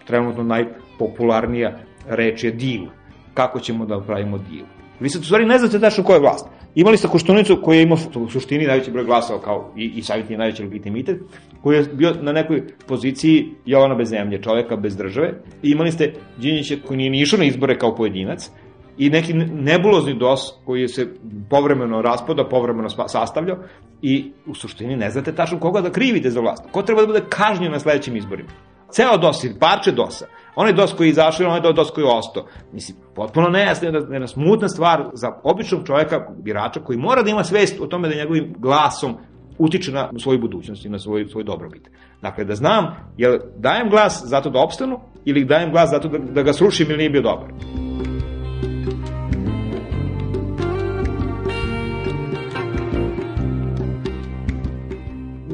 [0.07, 2.87] Trenutno najpopularnija reč je deal.
[3.35, 4.67] Kako ćemo da pravimo deal?
[5.01, 6.47] Vi sad u stvari ne znate tačno ko je vlast.
[6.75, 10.37] Imali ste Koštunicu koji je imao u suštini najveći broj glasova kao i, i savjetni
[10.37, 11.21] najveći legitimitet,
[11.63, 15.33] koji je bio na nekoj poziciji Jovana bez zemlje, čoveka bez države.
[15.63, 18.51] I imali ste Đinjića koji nije ni išao na izbore kao pojedinac,
[18.99, 21.07] i neki nebulozni dos koji se
[21.51, 23.57] povremeno raspada, povremeno sastavlja
[24.03, 26.65] i u suštini ne znate tačno koga da krivite za vlast.
[26.73, 28.51] Ko treba da bude kažnjen na sledećim izborima?
[28.91, 30.27] Ceo dos ili parče dosa.
[30.57, 32.47] Onaj dos koji je izašao, onaj dos koji je ostao.
[32.73, 37.45] Mislim, potpuno nejasno je jedna smutna stvar za običnog čovjeka, birača, koji mora da ima
[37.45, 39.17] svest o tome da njegovim glasom
[39.59, 41.91] utiče na svoju budućnost i na svoj, svoj dobrobit.
[42.23, 46.43] Dakle, da znam, jel dajem glas zato da opstanu ili dajem glas zato da, da
[46.43, 47.49] ga srušim ili nije bio dobar.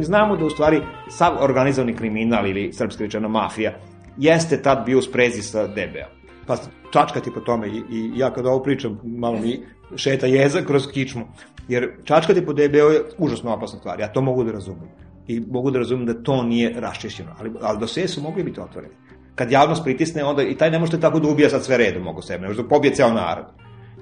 [0.09, 3.73] Znamo da u stvari sav organizovani kriminal ili srpska rečena mafija
[4.17, 6.13] jeste tad bio u sprezi sa DB-om.
[6.47, 6.57] Pa
[6.93, 9.61] čačkati po tome i, i ja kada ovo pričam malo mi
[9.97, 11.27] šeta jeza kroz kičmu.
[11.69, 14.89] Jer čačkati po DBO je užasno opasna stvar, ja to mogu da razumem.
[15.27, 18.61] I mogu da razumem da to nije raščišćeno, ali, ali do sve su mogli biti
[18.61, 18.95] otvoreni.
[19.35, 22.23] Kad javnost pritisne, onda i taj ne možete tako da ubija sad sve redom mogo
[22.23, 23.45] sebe, ne može da pobije ceo narod.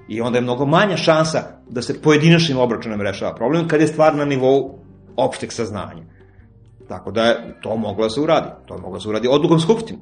[0.09, 4.15] I onda je mnogo manja šansa da se pojedinačnim obračunom rešava problem kad je stvar
[4.15, 4.86] na nivou
[5.17, 6.03] opšteg saznanja.
[6.89, 8.49] Tako da je to moglo da se uradi.
[8.67, 9.99] To je moglo da se uradi odlukom Skupštine.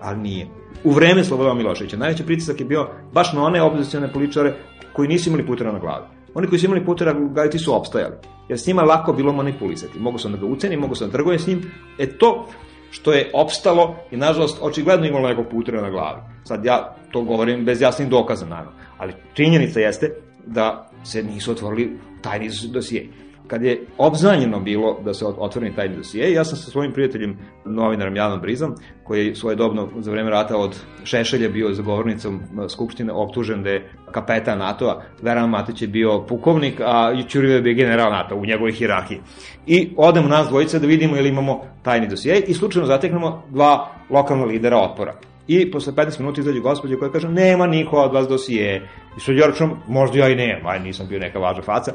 [0.00, 0.46] Ali nije.
[0.84, 4.54] U vreme Slobodana Miloševića najveći pritisak je bio baš na one opozicione političare
[4.92, 6.04] koji nisu imali putera na glavi.
[6.34, 8.14] Oni koji su imali putera na glavi ti su opstajali.
[8.48, 9.98] Jer s njima lako bilo manipulisati.
[9.98, 11.72] Mogu sam da ga uceni, mogu sam da trgujem s njim.
[11.98, 12.46] E to
[12.90, 16.20] što je opstalo i nažalost očigledno imalo nekog putera na glavi.
[16.44, 18.72] Sad ja to govorim bez jasnih dokaza naravno.
[18.98, 20.10] Ali činjenica jeste
[20.46, 23.08] da se nisu otvorili tajni dosije
[23.50, 28.16] kad je obznanjeno bilo da se otvori taj dosije, ja sam sa svojim prijateljem, novinarom
[28.16, 33.70] Janom Brizom, koji je svojedobno za vreme rata od Šešelja bio zagovornicom Skupštine optužen da
[33.70, 38.46] je kapetan NATO-a, Veran Matić je bio pukovnik, a Ćurive je bio general NATO u
[38.46, 39.20] njegovoj hirarhiji.
[39.66, 44.44] I odemo nas dvojice da vidimo ili imamo tajni dosije i slučajno zateknemo dva lokalna
[44.44, 45.14] lidera otpora.
[45.48, 48.88] I posle 15 minuta izađe gospođa koja kaže nema niko od vas dosije.
[49.16, 51.92] I što Đorčom, možda ja i nemam, aj nisam bio neka važna faca,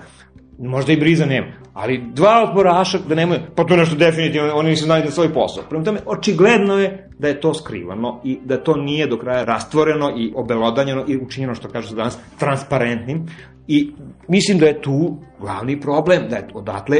[0.59, 4.85] možda i briza nema, ali dva otporaša da nemaju, pa to nešto definitivno, oni nisu
[4.85, 5.63] znali da svoj posao.
[5.69, 10.13] Prema tome, očigledno je da je to skrivano i da to nije do kraja rastvoreno
[10.17, 13.27] i obelodanjeno i učinjeno, što kaže se danas, transparentnim.
[13.67, 13.91] I
[14.27, 16.97] mislim da je tu glavni problem, da je odatle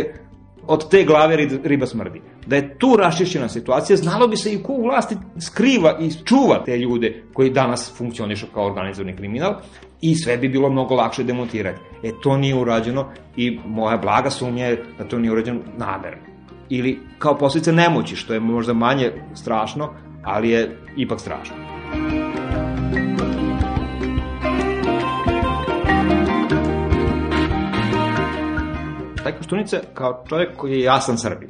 [0.67, 2.21] od te glave riba smrdi.
[2.47, 6.63] Da je tu rašišćena situacija, znalo bi se i ko u vlasti skriva i čuva
[6.65, 9.55] te ljude koji danas funkcionišu kao organizovani kriminal
[10.01, 11.79] i sve bi bilo mnogo lakše demontirati.
[12.03, 16.23] E, to nije urađeno i moja blaga sumnja je da to nije urađeno namerno.
[16.69, 21.55] Ili kao posljedice nemoći, što je možda manje strašno, ali je ipak strašno.
[29.37, 31.49] Koštunica, kao čovjek koji je jasan Srbin,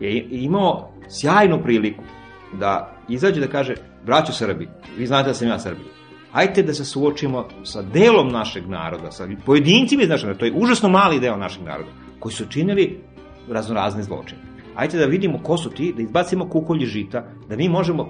[0.00, 2.04] je imao sjajnu priliku
[2.52, 3.74] da izađe da kaže,
[4.06, 5.84] braću Srbi, vi znate da sam ja Srbin,
[6.32, 10.52] Hajde da se suočimo sa delom našeg naroda, sa pojedincima iz našeg naroda, to je
[10.54, 13.00] užasno mali deo našeg naroda, koji su činili
[13.48, 14.40] raznorazne zločine.
[14.74, 18.08] Hajde da vidimo ko su ti, da izbacimo kukolji žita, da mi možemo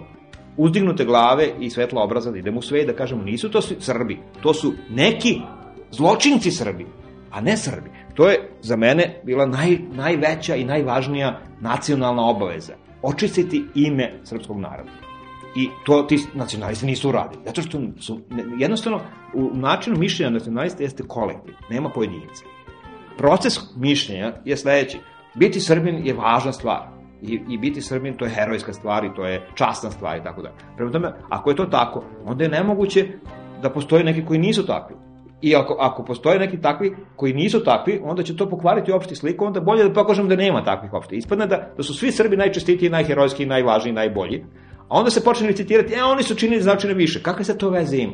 [0.57, 4.19] uzdignute glave i svetla obraza da idemo u sve i da kažemo nisu to Srbi,
[4.43, 5.41] to su neki
[5.91, 6.87] zločinci Srbi,
[7.33, 7.91] a ne Srbi.
[8.15, 12.73] To je za mene bila naj, najveća i najvažnija nacionalna obaveza.
[13.03, 14.91] Očistiti ime srpskog naroda.
[15.57, 17.43] I to ti nacionalisti nisu uradili.
[17.47, 18.21] Zato što su,
[18.59, 19.01] jednostavno,
[19.35, 22.45] u načinu mišljenja nacionalista jeste kolektiv, nema pojedinca.
[23.19, 24.99] Proces mišljenja je sledeći.
[25.35, 26.89] Biti Srbin je važna stvar.
[27.23, 30.43] I, I biti Srbin to je herojska stvar i to je časna stvar i tako
[30.43, 30.53] da.
[30.77, 33.09] Prema tome, ako je to tako, onda je nemoguće
[33.63, 34.97] da postoje neki koji nisu takvi.
[35.43, 39.45] I ako, ako postoje neki takvi koji nisu takvi, onda će to pokvariti opšti sliku,
[39.45, 41.17] onda bolje da pokažem da nema takvih opšte.
[41.17, 44.45] Ispadne da, da su svi Srbi najčestitiji, najherojski, najvažniji, najbolji,
[44.93, 47.23] A onda se počne recitirati, e, oni su činili zločine više.
[47.23, 48.13] Kakve se to veze ima?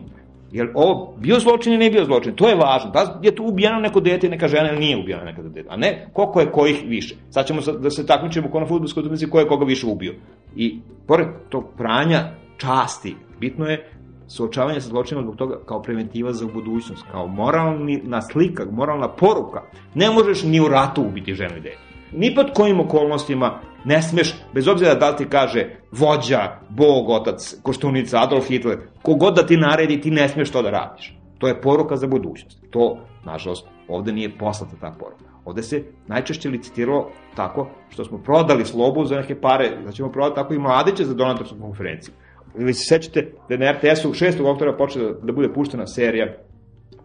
[0.52, 2.34] Jer ovo bio zločin ili nije bio zločin?
[2.34, 2.90] To je važno.
[2.90, 5.68] Da je tu ubijeno neko dete, neka žena ili nije ubijeno neka dete.
[5.68, 7.16] A ne koliko je kojih više.
[7.30, 10.14] Sad ćemo da se takmičimo ko na futbolskoj utakmici ko je koga više ubio.
[10.56, 13.90] I pored tog pranja časti, bitno je
[14.28, 19.62] suočavanje sa zločinom zbog toga kao preventiva za budućnost, kao moralni naslika, moralna poruka.
[19.94, 21.78] Ne možeš ni u ratu ubiti ženu i dete.
[22.12, 27.54] Ni pod kojim okolnostima Ne smeš, bez obzira da li ti kaže vođa, bog, otac,
[27.62, 31.14] koštunica, Adolf Hitler, kogod da ti naredi, ti ne smeš to da radiš.
[31.38, 32.58] To je poruka za budućnost.
[32.70, 35.24] To, nažalost, ovde nije poslata ta poruka.
[35.44, 40.34] Ovde se najčešće licitiralo tako što smo prodali slobu za neke pare, da ćemo prodati
[40.34, 42.14] tako i mladiće za donatorsku konferenciju.
[42.58, 44.52] Ili se sećate da je na RTS-u 6.
[44.52, 46.36] oktobra počela da bude puštena serija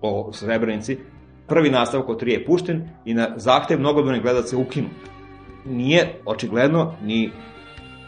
[0.02, 0.98] o Srebrenici,
[1.48, 4.92] prvi nastavak od tri je pušten i na zahtev mnogobrojnih gledaca ukinut.
[5.66, 7.32] Nije, očigledno, ni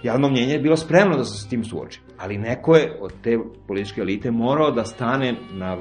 [0.03, 2.01] javno mnjenje je bilo spremno da se s tim suoči.
[2.17, 5.77] Ali neko je od te političke elite morao da stane na,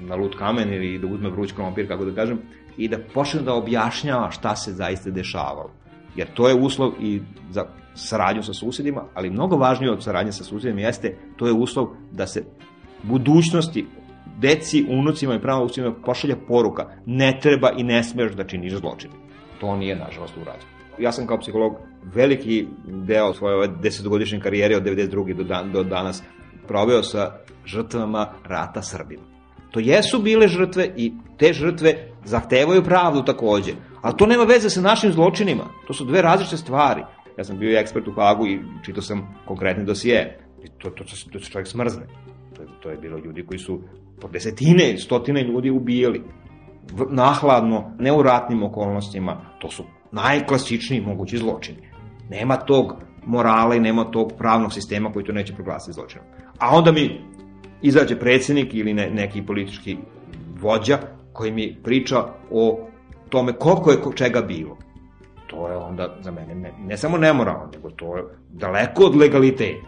[0.00, 2.38] na lut kamen ili da uzme vruć krompir, kako da kažem,
[2.76, 5.70] i da počne da objašnjava šta se zaista dešavalo.
[6.16, 10.44] Jer to je uslov i za saradnju sa susedima, ali mnogo važnije od saradnje sa
[10.44, 12.44] susedima jeste, to je uslov da se
[13.02, 13.86] budućnosti
[14.38, 19.14] deci, unucima i pravo unucima pošalja poruka ne treba i ne smeš da činiš zločine.
[19.60, 20.76] To nije, nažalost, urađeno.
[20.98, 21.76] Ja sam kao psiholog
[22.14, 25.36] veliki deo svoje ove desetogodišnje karijere od 92.
[25.36, 26.22] do, dan, do danas
[26.68, 27.32] proveo sa
[27.64, 29.22] žrtvama rata Srbima.
[29.70, 34.80] To jesu bile žrtve i te žrtve zahtevaju pravdu takođe, ali to nema veze sa
[34.80, 35.64] našim zločinima.
[35.86, 37.02] To su dve različite stvari.
[37.38, 40.38] Ja sam bio ekspert u Hagu i čitao sam konkretne dosije.
[40.64, 42.06] I to, to, to, to se čovjek smrzne.
[42.56, 43.80] To, to je bilo ljudi koji su
[44.20, 46.22] po desetine, stotine ljudi ubijali.
[47.10, 49.40] Nahladno, ne u ratnim okolnostima.
[49.58, 51.88] To su najklasičniji mogući zločini.
[52.30, 52.94] Nema tog
[53.26, 56.26] morala i nema tog pravnog sistema koji to neće proglasiti zločinom.
[56.58, 57.20] A onda mi
[57.82, 59.96] izađe predsednik ili ne, neki politički
[60.60, 60.98] vođa
[61.36, 62.88] koji mi priča o
[63.28, 64.76] tome koliko je čega bilo.
[65.46, 69.86] To je onda za mene ne, ne samo nemoralno, nego to je daleko od legaliteta.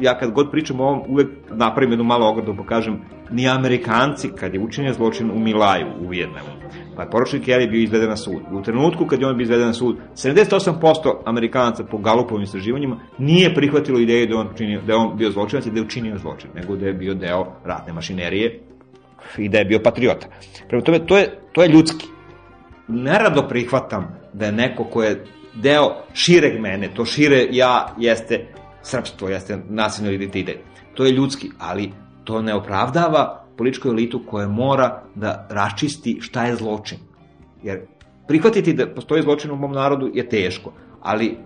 [0.00, 3.00] Ja kad god pričam o ovom, uvek napravim jednu malu ogradu pa kažem,
[3.30, 6.48] ni Amerikanci, kad je učinjen zločin u Milaju, u Vijetnamu,
[6.96, 8.42] pa je poručnik Kelly bio izveden na sud.
[8.52, 13.54] U trenutku kad je on bio izveden na sud, 78% Amerikanaca po Galupovim istraživanjima nije
[13.54, 16.76] prihvatilo ideju da on, učinio, da on bio zločinac i da je učinio zločin, nego
[16.76, 18.60] da je bio deo ratne mašinerije
[19.38, 20.26] i da je bio patriota.
[20.68, 22.06] Prema tome, to je, to je ljudski.
[22.88, 28.46] Nerado prihvatam da je neko ko je deo šireg mene, to šire ja jeste
[28.82, 30.58] srpstvo, jeste nasilno identitet.
[30.94, 31.92] To je ljudski, ali
[32.24, 36.98] to ne opravdava političku elitu koja mora da raščisti šta je zločin.
[37.62, 37.80] Jer
[38.28, 41.36] prihvatiti da postoji zločin u mom narodu je teško, ali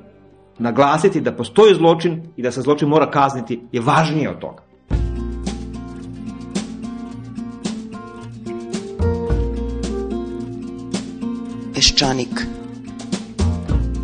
[0.59, 4.63] naglasiti da postoji zločin i da se zločin mora kazniti je važnije od toga.
[11.95, 12.35] Peščanik.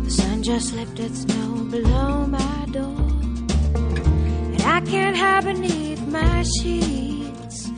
[0.03, 3.01] The sun just left its below my door.
[3.75, 7.69] And I can't hide beneath my sheets.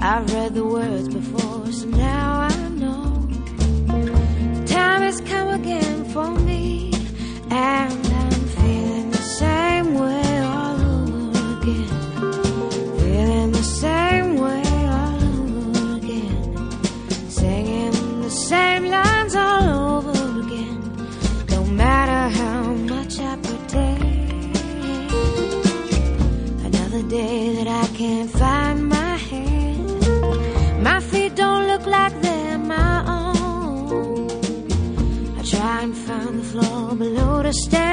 [0.00, 3.28] I've read the words before, so now I know.
[4.66, 6.90] Time has come again for me.
[7.50, 8.09] And
[37.50, 37.89] understand.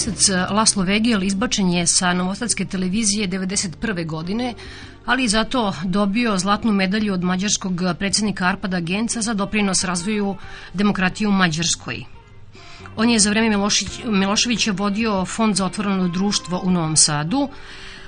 [0.00, 4.06] Pisac Laslo Vegel izbačen je sa Novosadske televizije 1991.
[4.06, 4.54] godine,
[5.06, 10.36] ali zato dobio zlatnu medalju od mađarskog predsednika Arpada Genca za doprinos razvoju
[10.74, 12.04] demokratije u Mađarskoj.
[12.96, 17.48] On je za vreme Milošić, Miloševića vodio Fond za otvoreno društvo u Novom Sadu,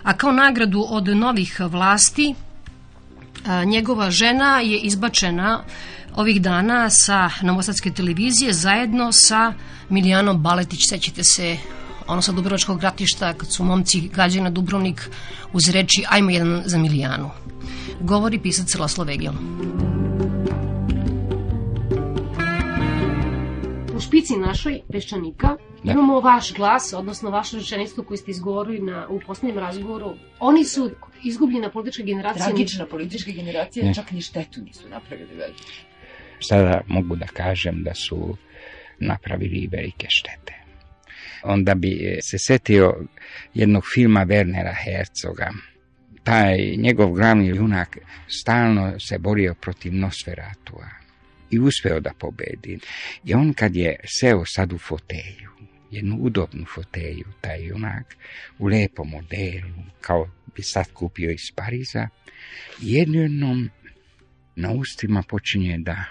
[0.03, 2.34] a kao nagradu od novih vlasti
[3.66, 5.64] njegova žena je izbačena
[6.14, 9.53] ovih dana sa Novosadske televizije zajedno sa
[9.88, 11.57] Milijanom Baletić, sećate se
[12.07, 15.11] ono sa Dubrovačkog ratišta kad su momci gađali na Dubrovnik
[15.53, 17.30] uz reči ajmo jedan za Milijanu.
[18.00, 19.32] Govori pisac Laslo Vegel.
[23.96, 25.92] U špici našoj Peščanika da.
[25.92, 30.14] imamo vaš glas, odnosno vašu rečenicu koju ste izgovorili na, u posljednjem razgovoru.
[30.40, 30.90] Oni su
[31.24, 32.46] izgubljena politička generacija.
[32.46, 33.94] Tragična politička generacija, ne.
[33.94, 35.72] čak ni štetu nisu napravili velike.
[36.40, 38.36] Sada mogu da kažem da su
[38.98, 40.61] napravili velike štete.
[41.43, 43.07] Onda bi se setio
[43.55, 45.51] jednog filma Wernera Herzoga.
[46.24, 50.88] Taj njegov glavni junak stalno se borio protiv Nosferatua
[51.51, 52.78] i uspeo da pobedi.
[53.24, 55.51] I on kad je seo sad u fotelju,
[55.90, 58.16] jednu udobnu fotelju, taj junak,
[58.59, 62.09] u lepom modelu, kao bi sad kupio iz Pariza,
[62.80, 63.70] jednom
[64.57, 66.05] na ustima počinje da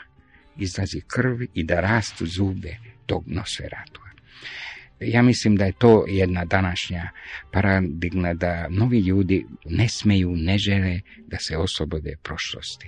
[0.57, 4.10] izlazi krv i da rastu zube tog Nosferatua.
[5.01, 7.09] Ja mislim da je to jedna današnja
[7.51, 12.87] paradigma da novi ljudi ne smeju, ne žele da se oslobode prošlosti.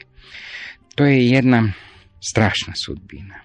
[0.95, 1.72] To je jedna
[2.22, 3.36] strašna sudbina.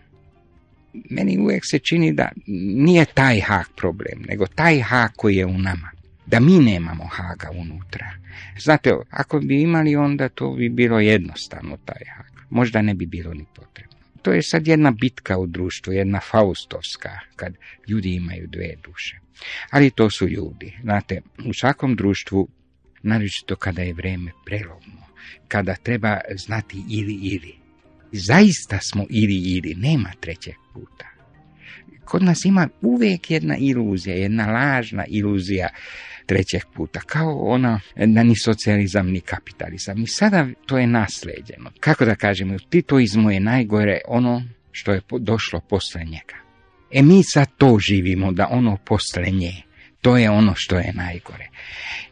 [1.11, 2.29] Meni uvijek se čini da
[2.77, 5.91] nije taj hak problem, nego taj hak koji je u nama.
[6.27, 8.11] Da mi nemamo haga unutra.
[8.59, 12.33] Znate, ako bi imali onda to bi bilo jednostavno taj hak.
[12.51, 13.88] Možda ne bi bilo ni potrebno.
[14.23, 17.55] To je sad jedna bitka u društvu, jedna faustovska, kad
[17.89, 19.19] ljudi imaju dve duše.
[19.71, 20.79] Ali to su ljudi.
[20.83, 22.49] Znate, u svakom društvu,
[23.03, 25.07] naročito kada je vreme prelomno,
[25.49, 27.55] kada treba znati ili ili.
[28.13, 31.07] Zaista smo ili ili, nema trećeg puta.
[32.05, 35.69] Kod nas ima uvijek jedna iluzija, jedna lažna iluzija
[36.29, 40.03] trećeg puta, kao ona da ni socijalizam ni kapitalizam.
[40.03, 41.71] I sada to je nasleđeno.
[41.81, 46.37] Kako da kažemo, titoizmu je najgore ono što je došlo posle njega.
[46.93, 49.53] E mi sad to živimo, da ono posle nje,
[50.01, 51.49] to je ono što je najgore.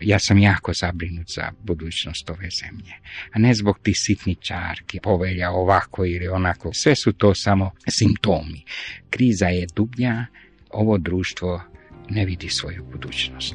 [0.00, 2.92] Ja sam jako zabrinut za budućnost ove zemlje.
[3.32, 6.70] A ne zbog tih sitničarki, povelja ovako ili onako.
[6.72, 8.62] Sve su to samo simptomi.
[9.10, 10.26] Kriza je dublja,
[10.70, 11.62] ovo društvo
[12.10, 13.54] ne vidi svoju budućnost.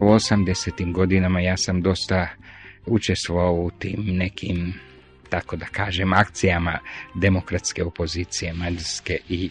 [0.00, 0.92] U 80.
[0.92, 2.28] godinama ja sam dosta
[2.86, 4.74] učestvovao u tim nekim,
[5.28, 6.78] tako da kažem, akcijama
[7.14, 9.50] demokratske opozicije Mađarske i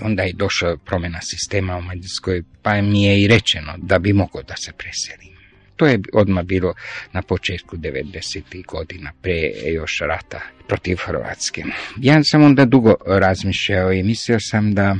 [0.00, 4.42] onda je došla promjena sistema u Mađarskoj, pa mi je i rečeno da bi mogao
[4.42, 5.35] da se preselim.
[5.76, 6.74] To je odmah bilo
[7.12, 8.66] na početku 90.
[8.66, 11.64] godina, pre još rata protiv Hrvatske.
[11.96, 14.96] Ja sam onda dugo razmišljao i mislio sam da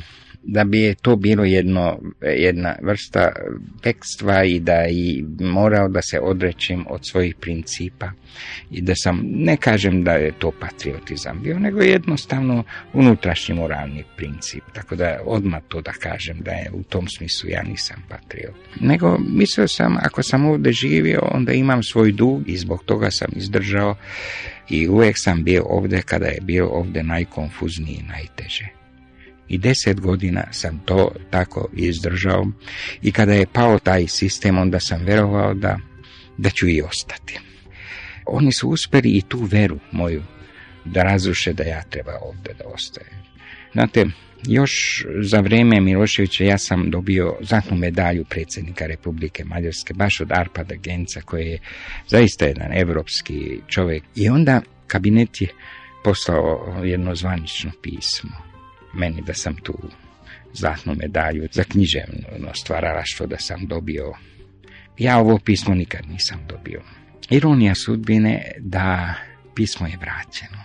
[0.47, 3.33] da bi je to bilo jedno, jedna vrsta
[3.81, 8.11] tekstva i da i morao da se odrećem od svojih principa
[8.71, 14.65] i da sam, ne kažem da je to patriotizam bio, nego jednostavno unutrašnji moralni princip.
[14.73, 18.55] Tako da odmah to da kažem da je u tom smislu ja nisam patriot.
[18.81, 23.29] Nego mislio sam ako sam ovdje živio onda imam svoj dug i zbog toga sam
[23.37, 23.95] izdržao
[24.69, 28.76] i uvijek sam bio ovdje kada je bio ovdje najkonfuzniji i najteže.
[29.49, 32.47] I deset godina sam to tako izdržao
[33.03, 35.79] i kada je pao taj sistem onda sam verovao da,
[36.39, 37.39] da ću i ostati.
[38.27, 40.23] Oni su uspjeli i tu veru moju
[40.85, 43.11] da razruše da ja treba ovdje da ostaje.
[43.73, 44.07] Znate,
[44.47, 50.75] još za vrijeme Miloševića ja sam dobio zlatnu medalju predsjednika Republike Mađarske, baš od Arpada
[50.75, 51.59] Genca, koji je
[52.07, 54.05] zaista jedan evropski čovjek.
[54.15, 55.49] I onda kabinet je
[56.05, 58.46] poslao jedno zvanično pismo
[58.97, 59.75] meni da sam tu
[60.53, 64.13] zlatnu medalju za književno stvaralaštvo da sam dobio.
[64.99, 66.83] Ja ovo pismo nikad nisam dobio.
[67.31, 69.15] Ironija sudbine da
[69.55, 70.63] pismo je vraćeno.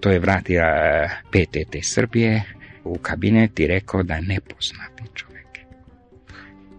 [0.00, 2.42] To je vratila PTT Srbije
[2.84, 5.46] u kabinet i rekao da je nepoznati čovjek.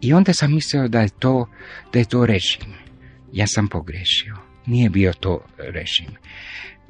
[0.02, 1.50] I onda sam mislio da je to,
[1.94, 2.74] da je to režim.
[3.34, 4.38] Ja sam pogrešio.
[4.66, 6.08] Nije bio to režim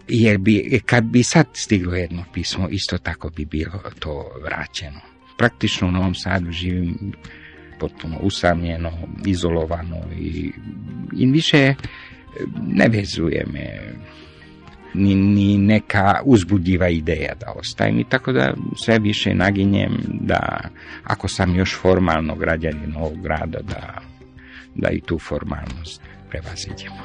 [0.08, 4.99] jer bi, kad bi sad stiglo jedno pismo, isto tako bi bilo to vraćeno.
[5.38, 7.14] Praktično u Novom Sadu živim
[7.80, 8.91] potpuno usamljeno,
[9.26, 10.51] izolovano i,
[11.18, 11.74] i više
[12.68, 13.93] ne vezuje me
[14.93, 18.54] ni, ni neka uzbudljiva ideja da ostajem i tako da
[18.86, 20.70] sve više naginjem da
[21.04, 24.01] ako sam još formalno građanin ovog grada da,
[24.76, 27.04] da i tu formalnost prevaziđemo.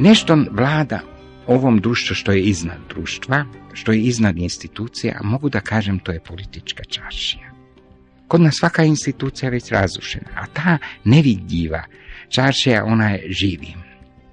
[0.00, 1.00] Nešto vlada
[1.46, 6.12] ovom društvu što je iznad društva, što je iznad institucija, a mogu da kažem to
[6.12, 7.52] je politička čaršija.
[8.28, 11.84] Kod nas svaka institucija je već razrušena, a ta nevidljiva
[12.28, 13.82] čaršija, ona je živim.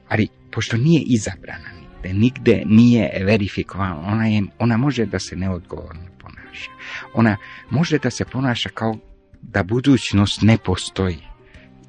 [0.10, 1.70] Ali pošto nije izabrana
[2.06, 6.72] nigde, nigde nije verifikovana, ona, je, ona može da se neodgovorno ponaša.
[7.14, 7.38] Ona
[7.70, 8.98] može da se ponaša kao
[9.42, 11.18] da budućnost ne postoji.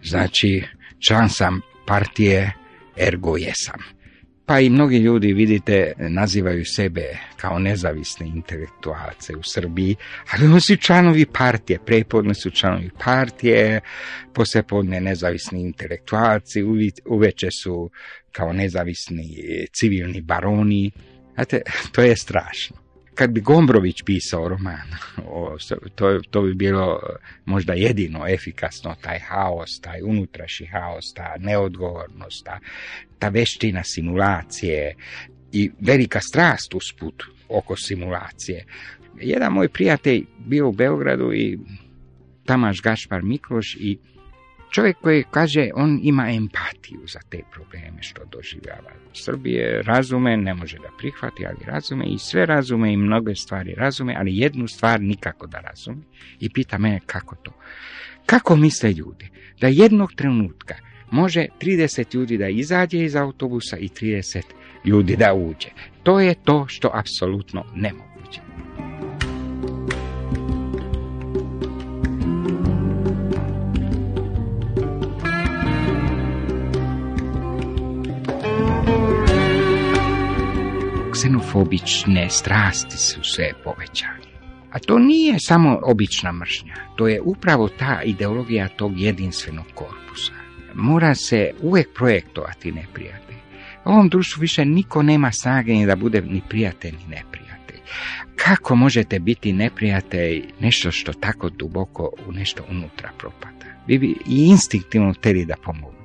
[0.03, 0.65] Znači,
[0.99, 2.53] član sam partije,
[2.97, 3.81] ergo jesam.
[4.47, 9.97] Pa i mnogi ljudi, vidite, nazivaju sebe kao nezavisne intelektualce u Srbiji,
[10.31, 13.81] ali oni su članovi partije, prepodne su članovi partije,
[14.35, 16.63] poslepodne nezavisni intelektualci,
[17.07, 17.91] uveče su
[18.33, 19.37] kao nezavisni
[19.73, 20.91] civilni baroni.
[21.35, 22.86] Znate, to je strašno
[23.17, 24.89] kad bi Gombrović pisao roman,
[25.95, 27.01] to, to bi bilo
[27.45, 32.59] možda jedino efikasno, taj haos, taj unutrašnji haos, ta neodgovornost, ta,
[33.19, 34.95] ta veština simulacije
[35.53, 38.65] i velika strast usput oko simulacije.
[39.21, 41.59] Jedan moj prijatelj bio u Beogradu i
[42.45, 43.99] Tamaš Gašpar Mikloš i
[44.77, 50.77] Čovjek koji kaže on ima empatiju za te probleme što doživljava Srbije, razume, ne može
[50.79, 55.47] da prihvati, ali razume i sve razume i mnoge stvari razume, ali jednu stvar nikako
[55.47, 56.03] da razume
[56.41, 57.53] i pita mene kako to.
[58.27, 59.29] Kako misle ljudi
[59.61, 60.75] da jednog trenutka
[61.11, 64.43] može 30 ljudi da izađe iz autobusa i 30
[64.85, 65.69] ljudi da uđe.
[66.03, 68.41] To je to što apsolutno nemoguće.
[81.27, 84.27] Ksenofobične strasti su sve povećane.
[84.71, 90.33] A to nije samo obična mržnja, to je upravo ta ideologija tog jedinstvenog korpusa.
[90.75, 93.37] Mora se uvek projektovati neprijatelj.
[93.85, 97.81] U ovom društvu više niko nema snage ni da bude ni prijatelj ni neprijatelj.
[98.37, 103.67] Kako možete biti neprijatelj nešto što tako duboko u nešto unutra propada?
[103.87, 105.96] Vi bi i instinktivno hteli da pomogu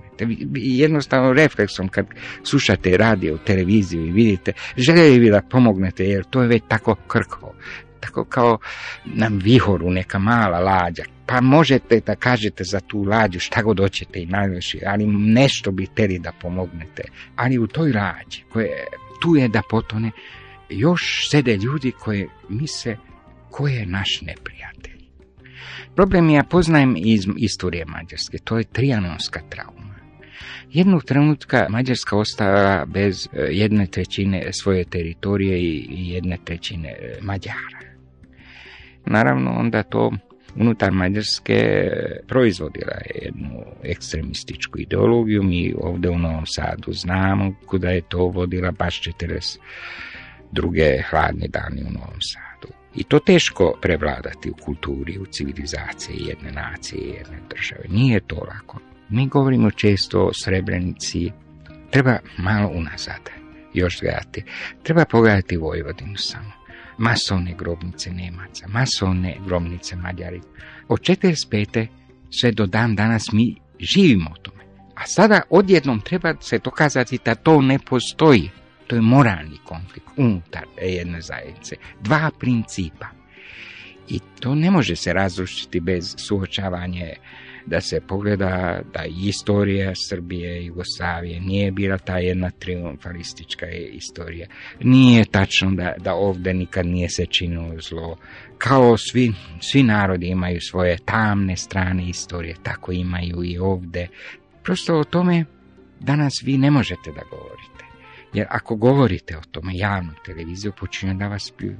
[0.55, 2.05] jednostavno refleksom kad
[2.43, 7.53] slušate radio, televiziju i vidite, željeli bi da pomognete jer to je već tako krko,
[7.99, 8.57] tako kao
[9.05, 11.03] nam vihoru neka mala lađa.
[11.25, 15.85] Pa možete da kažete za tu lađu šta god hoćete i najviše, ali nešto bi
[15.85, 17.03] hteli da pomognete.
[17.35, 18.85] Ali u toj lađi koje
[19.21, 20.11] tu je da potone,
[20.69, 22.97] još sede ljudi koje misle
[23.51, 25.01] ko je naš neprijatelj.
[25.95, 29.95] Problem ja poznajem iz istorije Mađarske, to je trijanonska trauma.
[30.73, 37.81] Jednog trenutka Mađarska ostala bez e, jedne trećine svoje teritorije i jedne trećine e, Mađara.
[39.05, 40.11] Naravno, onda to
[40.55, 41.89] unutar Mađarske
[42.27, 42.93] proizvodila
[43.23, 45.43] jednu ekstremističku ideologiju.
[45.43, 49.57] Mi ovdje u Novom Sadu znamo kuda je to vodila baš 40
[50.51, 52.73] druge hladne dani u Novom Sadu.
[52.95, 57.83] I to teško prevladati u kulturi, u civilizaciji jedne nacije, jedne države.
[57.89, 58.90] Nije to lako.
[59.11, 61.31] Mi govorimo često o Srebrenici,
[61.89, 63.29] treba malo unazad
[63.73, 64.43] još gledati.
[64.83, 66.51] Treba pogledati Vojvodinu samo.
[66.97, 70.41] Masovne grobnice Nemaca, masovne grobnice Mađari.
[70.87, 71.87] Od 45.
[72.29, 74.63] sve do dan danas mi živimo o tome.
[74.95, 78.49] A sada odjednom treba se dokazati da to ne postoji.
[78.87, 81.75] To je moralni konflikt unutar jedne zajednice.
[82.01, 83.07] Dva principa.
[84.07, 87.05] I to ne može se razrušiti bez suočavanja
[87.65, 94.47] da se pogleda da istorija Srbije i Jugoslavije nije bila ta jedna triumfalistička istorija.
[94.79, 98.17] Nije tačno da, da ovdje nikad nije se činilo zlo.
[98.57, 104.07] Kao svi, svi narodi imaju svoje tamne strane istorije, tako imaju i ovdje.
[104.63, 105.45] Prosto o tome
[105.99, 107.85] danas vi ne možete da govorite.
[108.33, 111.77] Jer ako govorite o tome javnu televiziju, počinju da vas pljuju.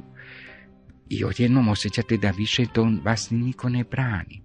[1.10, 4.41] I odjednom osjećate da više to vas niko ne brani.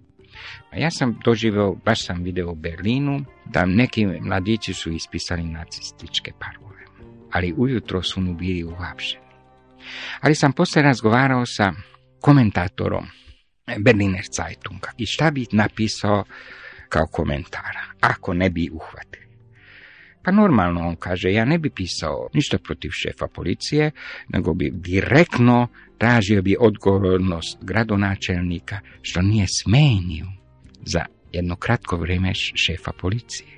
[0.77, 6.81] Ja sam doživio, baš sam video u Berlinu, da neki mladići su ispisali nacističke parole,
[7.31, 9.27] ali ujutro su mu bili uhapšeni.
[10.21, 11.73] Ali sam poslije razgovarao sa
[12.21, 13.05] komentatorom
[13.77, 16.23] Berliner Zeitunga i šta bi napisao
[16.89, 19.26] kao komentara, ako ne bi uhvatili.
[20.27, 23.91] Pa normalno on kaže, ja ne bi pisao ništa protiv šefa policije,
[24.27, 25.67] nego bi direktno
[25.97, 30.25] tražio bi odgovornost gradonačelnika što nije smenio
[30.85, 33.49] za jedno kratko vrijeme šefa policije.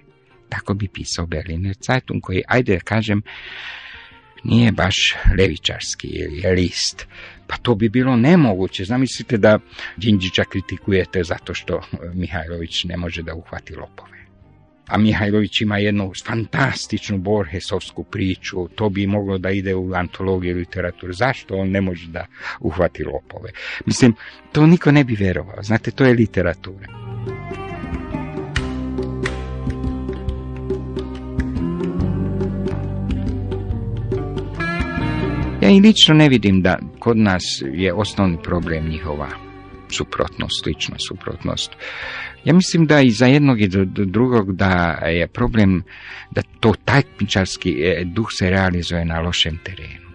[0.49, 3.21] Tako bi pisao Berliner Zeitung koji, ajde da kažem,
[4.43, 4.95] nije baš
[5.37, 7.07] levičarski ili list.
[7.47, 8.83] Pa to bi bilo nemoguće.
[8.83, 9.59] Zamislite da
[9.97, 11.81] Đinđića kritikujete zato što
[12.13, 14.18] Mihajlović ne može da uhvati lopove.
[14.89, 21.13] A Mihajlović ima jednu fantastičnu Borhesovsku priču, to bi moglo da ide u antologiju literaturu.
[21.13, 22.25] Zašto on ne može da
[22.59, 23.51] uhvati lopove?
[23.85, 24.13] Mislim,
[24.51, 25.63] to niko ne bi verovao.
[25.63, 26.87] Znate, to je literatura.
[35.61, 39.48] Ja i lično ne vidim da kod nas je osnovni problem njihova
[39.89, 41.71] suprotnost, slična suprotnost.
[42.43, 45.83] Ja mislim da i za jednog i do drugog da je problem
[46.31, 50.09] da to takmičarski e, duh se realizuje na lošem terenu.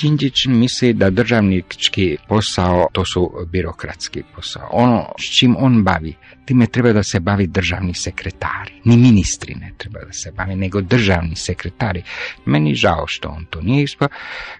[0.00, 4.68] Đinđić misli da državnički posao to su birokratski posao.
[4.72, 6.14] Ono s čim on bavi,
[6.44, 8.72] time treba da se bavi državni sekretari.
[8.84, 12.02] Ni ministri ne treba da se bavi, nego državni sekretari.
[12.44, 14.08] Meni žao što on to nije uspio,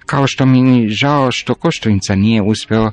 [0.06, 2.92] kao što mi žao što Koštovica nije uspio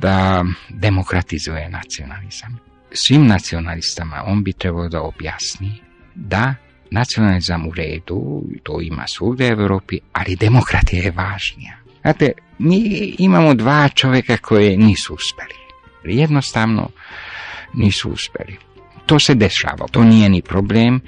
[0.00, 2.58] da demokratizuje nacionalizam.
[2.92, 5.82] Svim nacionalistama on bi trebao da objasni
[6.14, 6.54] da
[6.90, 11.76] nacionalizam u redu, to ima svugdje u Europi, ali demokratija je važnija.
[12.02, 12.78] Znate, mi
[13.18, 15.54] imamo dva čovjeka koje nisu uspjeli.
[16.04, 16.90] Jednostavno
[17.74, 18.56] nisu uspjeli.
[19.06, 19.86] To se dešava.
[19.90, 21.00] To nije ni problem,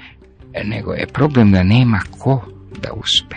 [0.63, 2.45] nego je problem da nema ko
[2.81, 3.35] da uspe.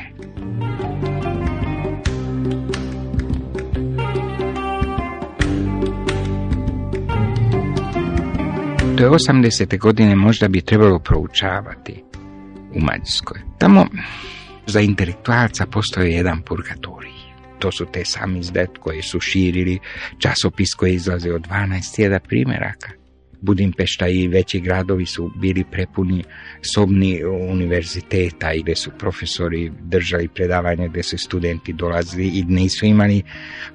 [8.97, 9.78] Do 80.
[9.78, 12.03] godine možda bi trebalo proučavati
[12.74, 13.40] u Mađarskoj.
[13.59, 13.86] Tamo
[14.66, 17.12] za intelektualca postoje jedan purgatorij.
[17.59, 19.78] To su te sami izdet koji su širili
[20.18, 22.90] časopis koji izlaze od 12.000 primjeraka.
[23.40, 26.24] Budimpešta i veći gradovi su bili prepuni
[26.74, 33.22] sobni univerziteta i gdje su profesori držali predavanje gdje su studenti dolazili i nisu imali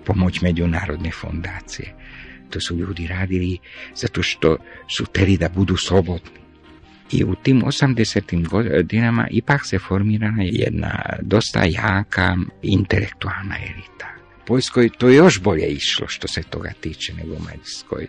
[0.05, 1.99] pomoć međunarodne fondacije.
[2.50, 3.58] To su ljudi radili
[3.95, 4.58] zato što
[4.97, 6.39] su teli da budu slobodni
[7.12, 8.47] i u tim 80.
[8.47, 14.10] godinama ipak se formirana jedna dosta jaka intelektualna elita.
[14.47, 18.08] Poljskoj to je još bolje išlo što se toga tiče nego Mađarskoj.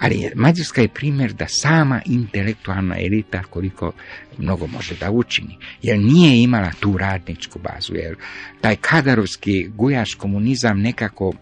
[0.00, 3.92] Ali Mađarska je primjer da sama intelektualna elita koliko
[4.38, 5.58] mnogo može da učini.
[5.82, 7.94] Jer nije imala tu radničku bazu.
[7.94, 8.16] Jer
[8.60, 11.32] taj kadarovski gujaš komunizam nekako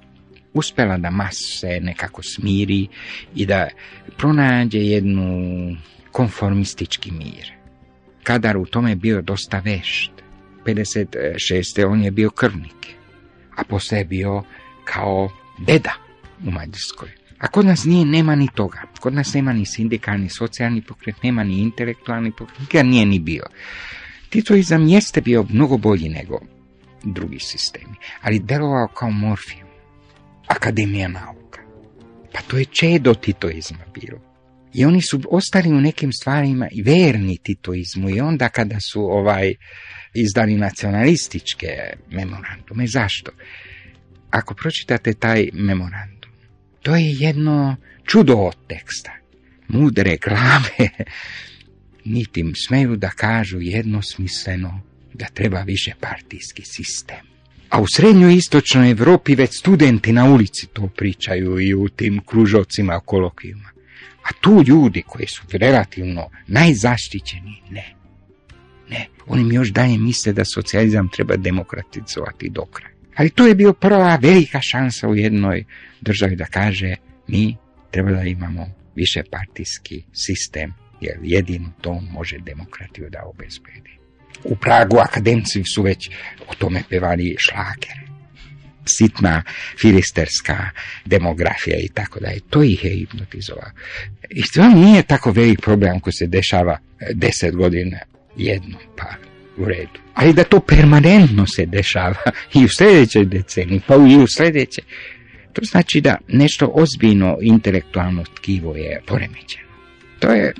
[0.54, 2.86] uspjela da mas se nekako smiri
[3.34, 3.68] i da
[4.16, 5.76] pronađe jednu
[6.12, 7.52] konformistički mir.
[8.22, 10.12] Kadar u tome bio dosta vešt.
[10.66, 11.86] 56.
[11.86, 12.94] on je bio krvnik,
[13.56, 14.42] a poslije je bio
[14.84, 15.92] kao deda
[16.46, 17.08] u Mađarskoj.
[17.38, 18.82] A kod nas nije, nema ni toga.
[19.00, 23.44] Kod nas nema ni sindikalni, socijalni pokret, nema ni intelektualni pokret, nikad nije ni bio.
[24.28, 26.40] Titoizam jeste bio mnogo bolji nego
[27.04, 29.69] drugi sistemi, ali delovao kao morfijum.
[30.50, 31.60] Akademija nauka.
[32.32, 34.18] Pa to je čedo titoizma bilo.
[34.74, 39.54] I oni su ostali u nekim stvarima i verni titoizmu i onda kada su ovaj
[40.14, 41.68] izdali nacionalističke
[42.10, 42.86] memorandume.
[42.86, 43.30] Zašto?
[44.30, 46.30] Ako pročitate taj memorandum,
[46.82, 49.12] to je jedno čudo od teksta.
[49.68, 50.90] Mudre glave
[52.14, 54.80] niti smeju da kažu jednosmisleno
[55.14, 57.29] da treba više partijski sistem.
[57.70, 63.00] A u srednjoj istočnoj Evropi već studenti na ulici to pričaju i u tim kružocima
[63.00, 63.68] kolokvijuma.
[64.22, 67.94] A tu ljudi koji su relativno najzaštićeni, ne.
[68.90, 72.94] Ne, oni još dalje misle da socijalizam treba demokratizovati do kraja.
[73.16, 75.64] Ali to je bio prva velika šansa u jednoj
[76.00, 76.96] državi da kaže
[77.28, 77.56] mi
[77.90, 83.99] treba da imamo više partijski sistem, jer jedino to može demokratiju da obezbedi.
[84.44, 86.10] U Pragu akademci su već
[86.48, 88.10] o tome pevali šlakere
[88.84, 89.42] sitna
[89.80, 90.70] filisterska
[91.04, 92.40] demografija i tako dalje.
[92.50, 93.70] To ih je hipnotizovalo.
[94.30, 96.78] I to nije tako velik problem ko se dešava
[97.14, 97.98] deset godina
[98.36, 99.06] jednom, pa
[99.56, 100.00] u redu.
[100.14, 102.22] Ali da to permanentno se dešava
[102.60, 104.82] i u sljedećoj deceniji, pa i u sljedeće,
[105.52, 109.70] to znači da nešto ozbiljno intelektualno tkivo je poremećeno.
[110.18, 110.54] To je,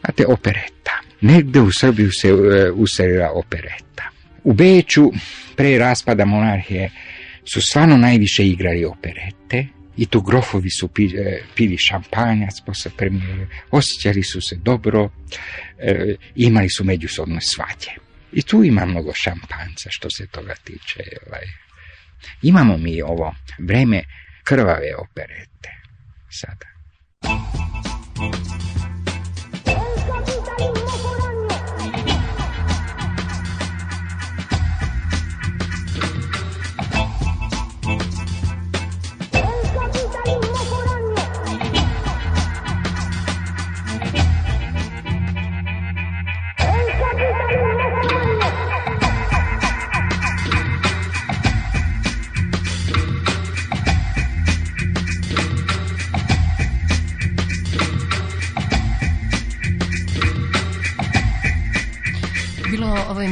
[0.00, 1.00] znate, opereta.
[1.20, 2.40] Negde u Srbiju se uh,
[2.74, 4.10] uselila opereta.
[4.44, 5.10] U Beću,
[5.56, 6.90] pre raspada monarhije,
[7.52, 14.22] su stvarno najviše igrali operete i tu grofovi su e, pili šampanjac posle premijere, osjećali
[14.22, 15.10] su se dobro,
[15.78, 17.90] e, imali su međusobne svađe.
[18.32, 21.02] I tu ima mnogo šampanca što se toga tiče.
[21.26, 21.46] Ovaj.
[22.42, 24.02] Imamo mi ovo vreme
[24.44, 25.70] krvave operete
[26.30, 26.66] sada.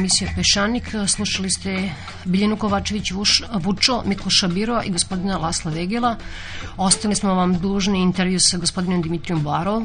[0.05, 0.95] Emisija Pešanik.
[1.07, 1.89] Slušali ste
[2.25, 3.11] Biljenu Kovačević
[3.59, 6.15] Vučo, Mikloša Biro i gospodina Lasla Vegela.
[6.77, 9.83] Ostali smo vam dužni intervju sa gospodinom Dimitrijom Barov.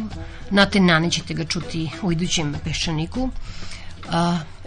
[0.51, 3.31] Na te nane ćete ga čuti u idućem Pešaniku.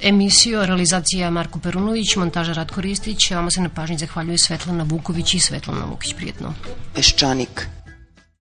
[0.01, 5.39] Emisiju, realizacija Marko Perunović, montaža Ratko Ristić, vama se na pažnji zahvaljuje Svetlana Vuković i
[5.39, 6.13] Svetlana Vukić.
[6.13, 6.53] Prijetno.
[6.95, 7.67] Peščanik.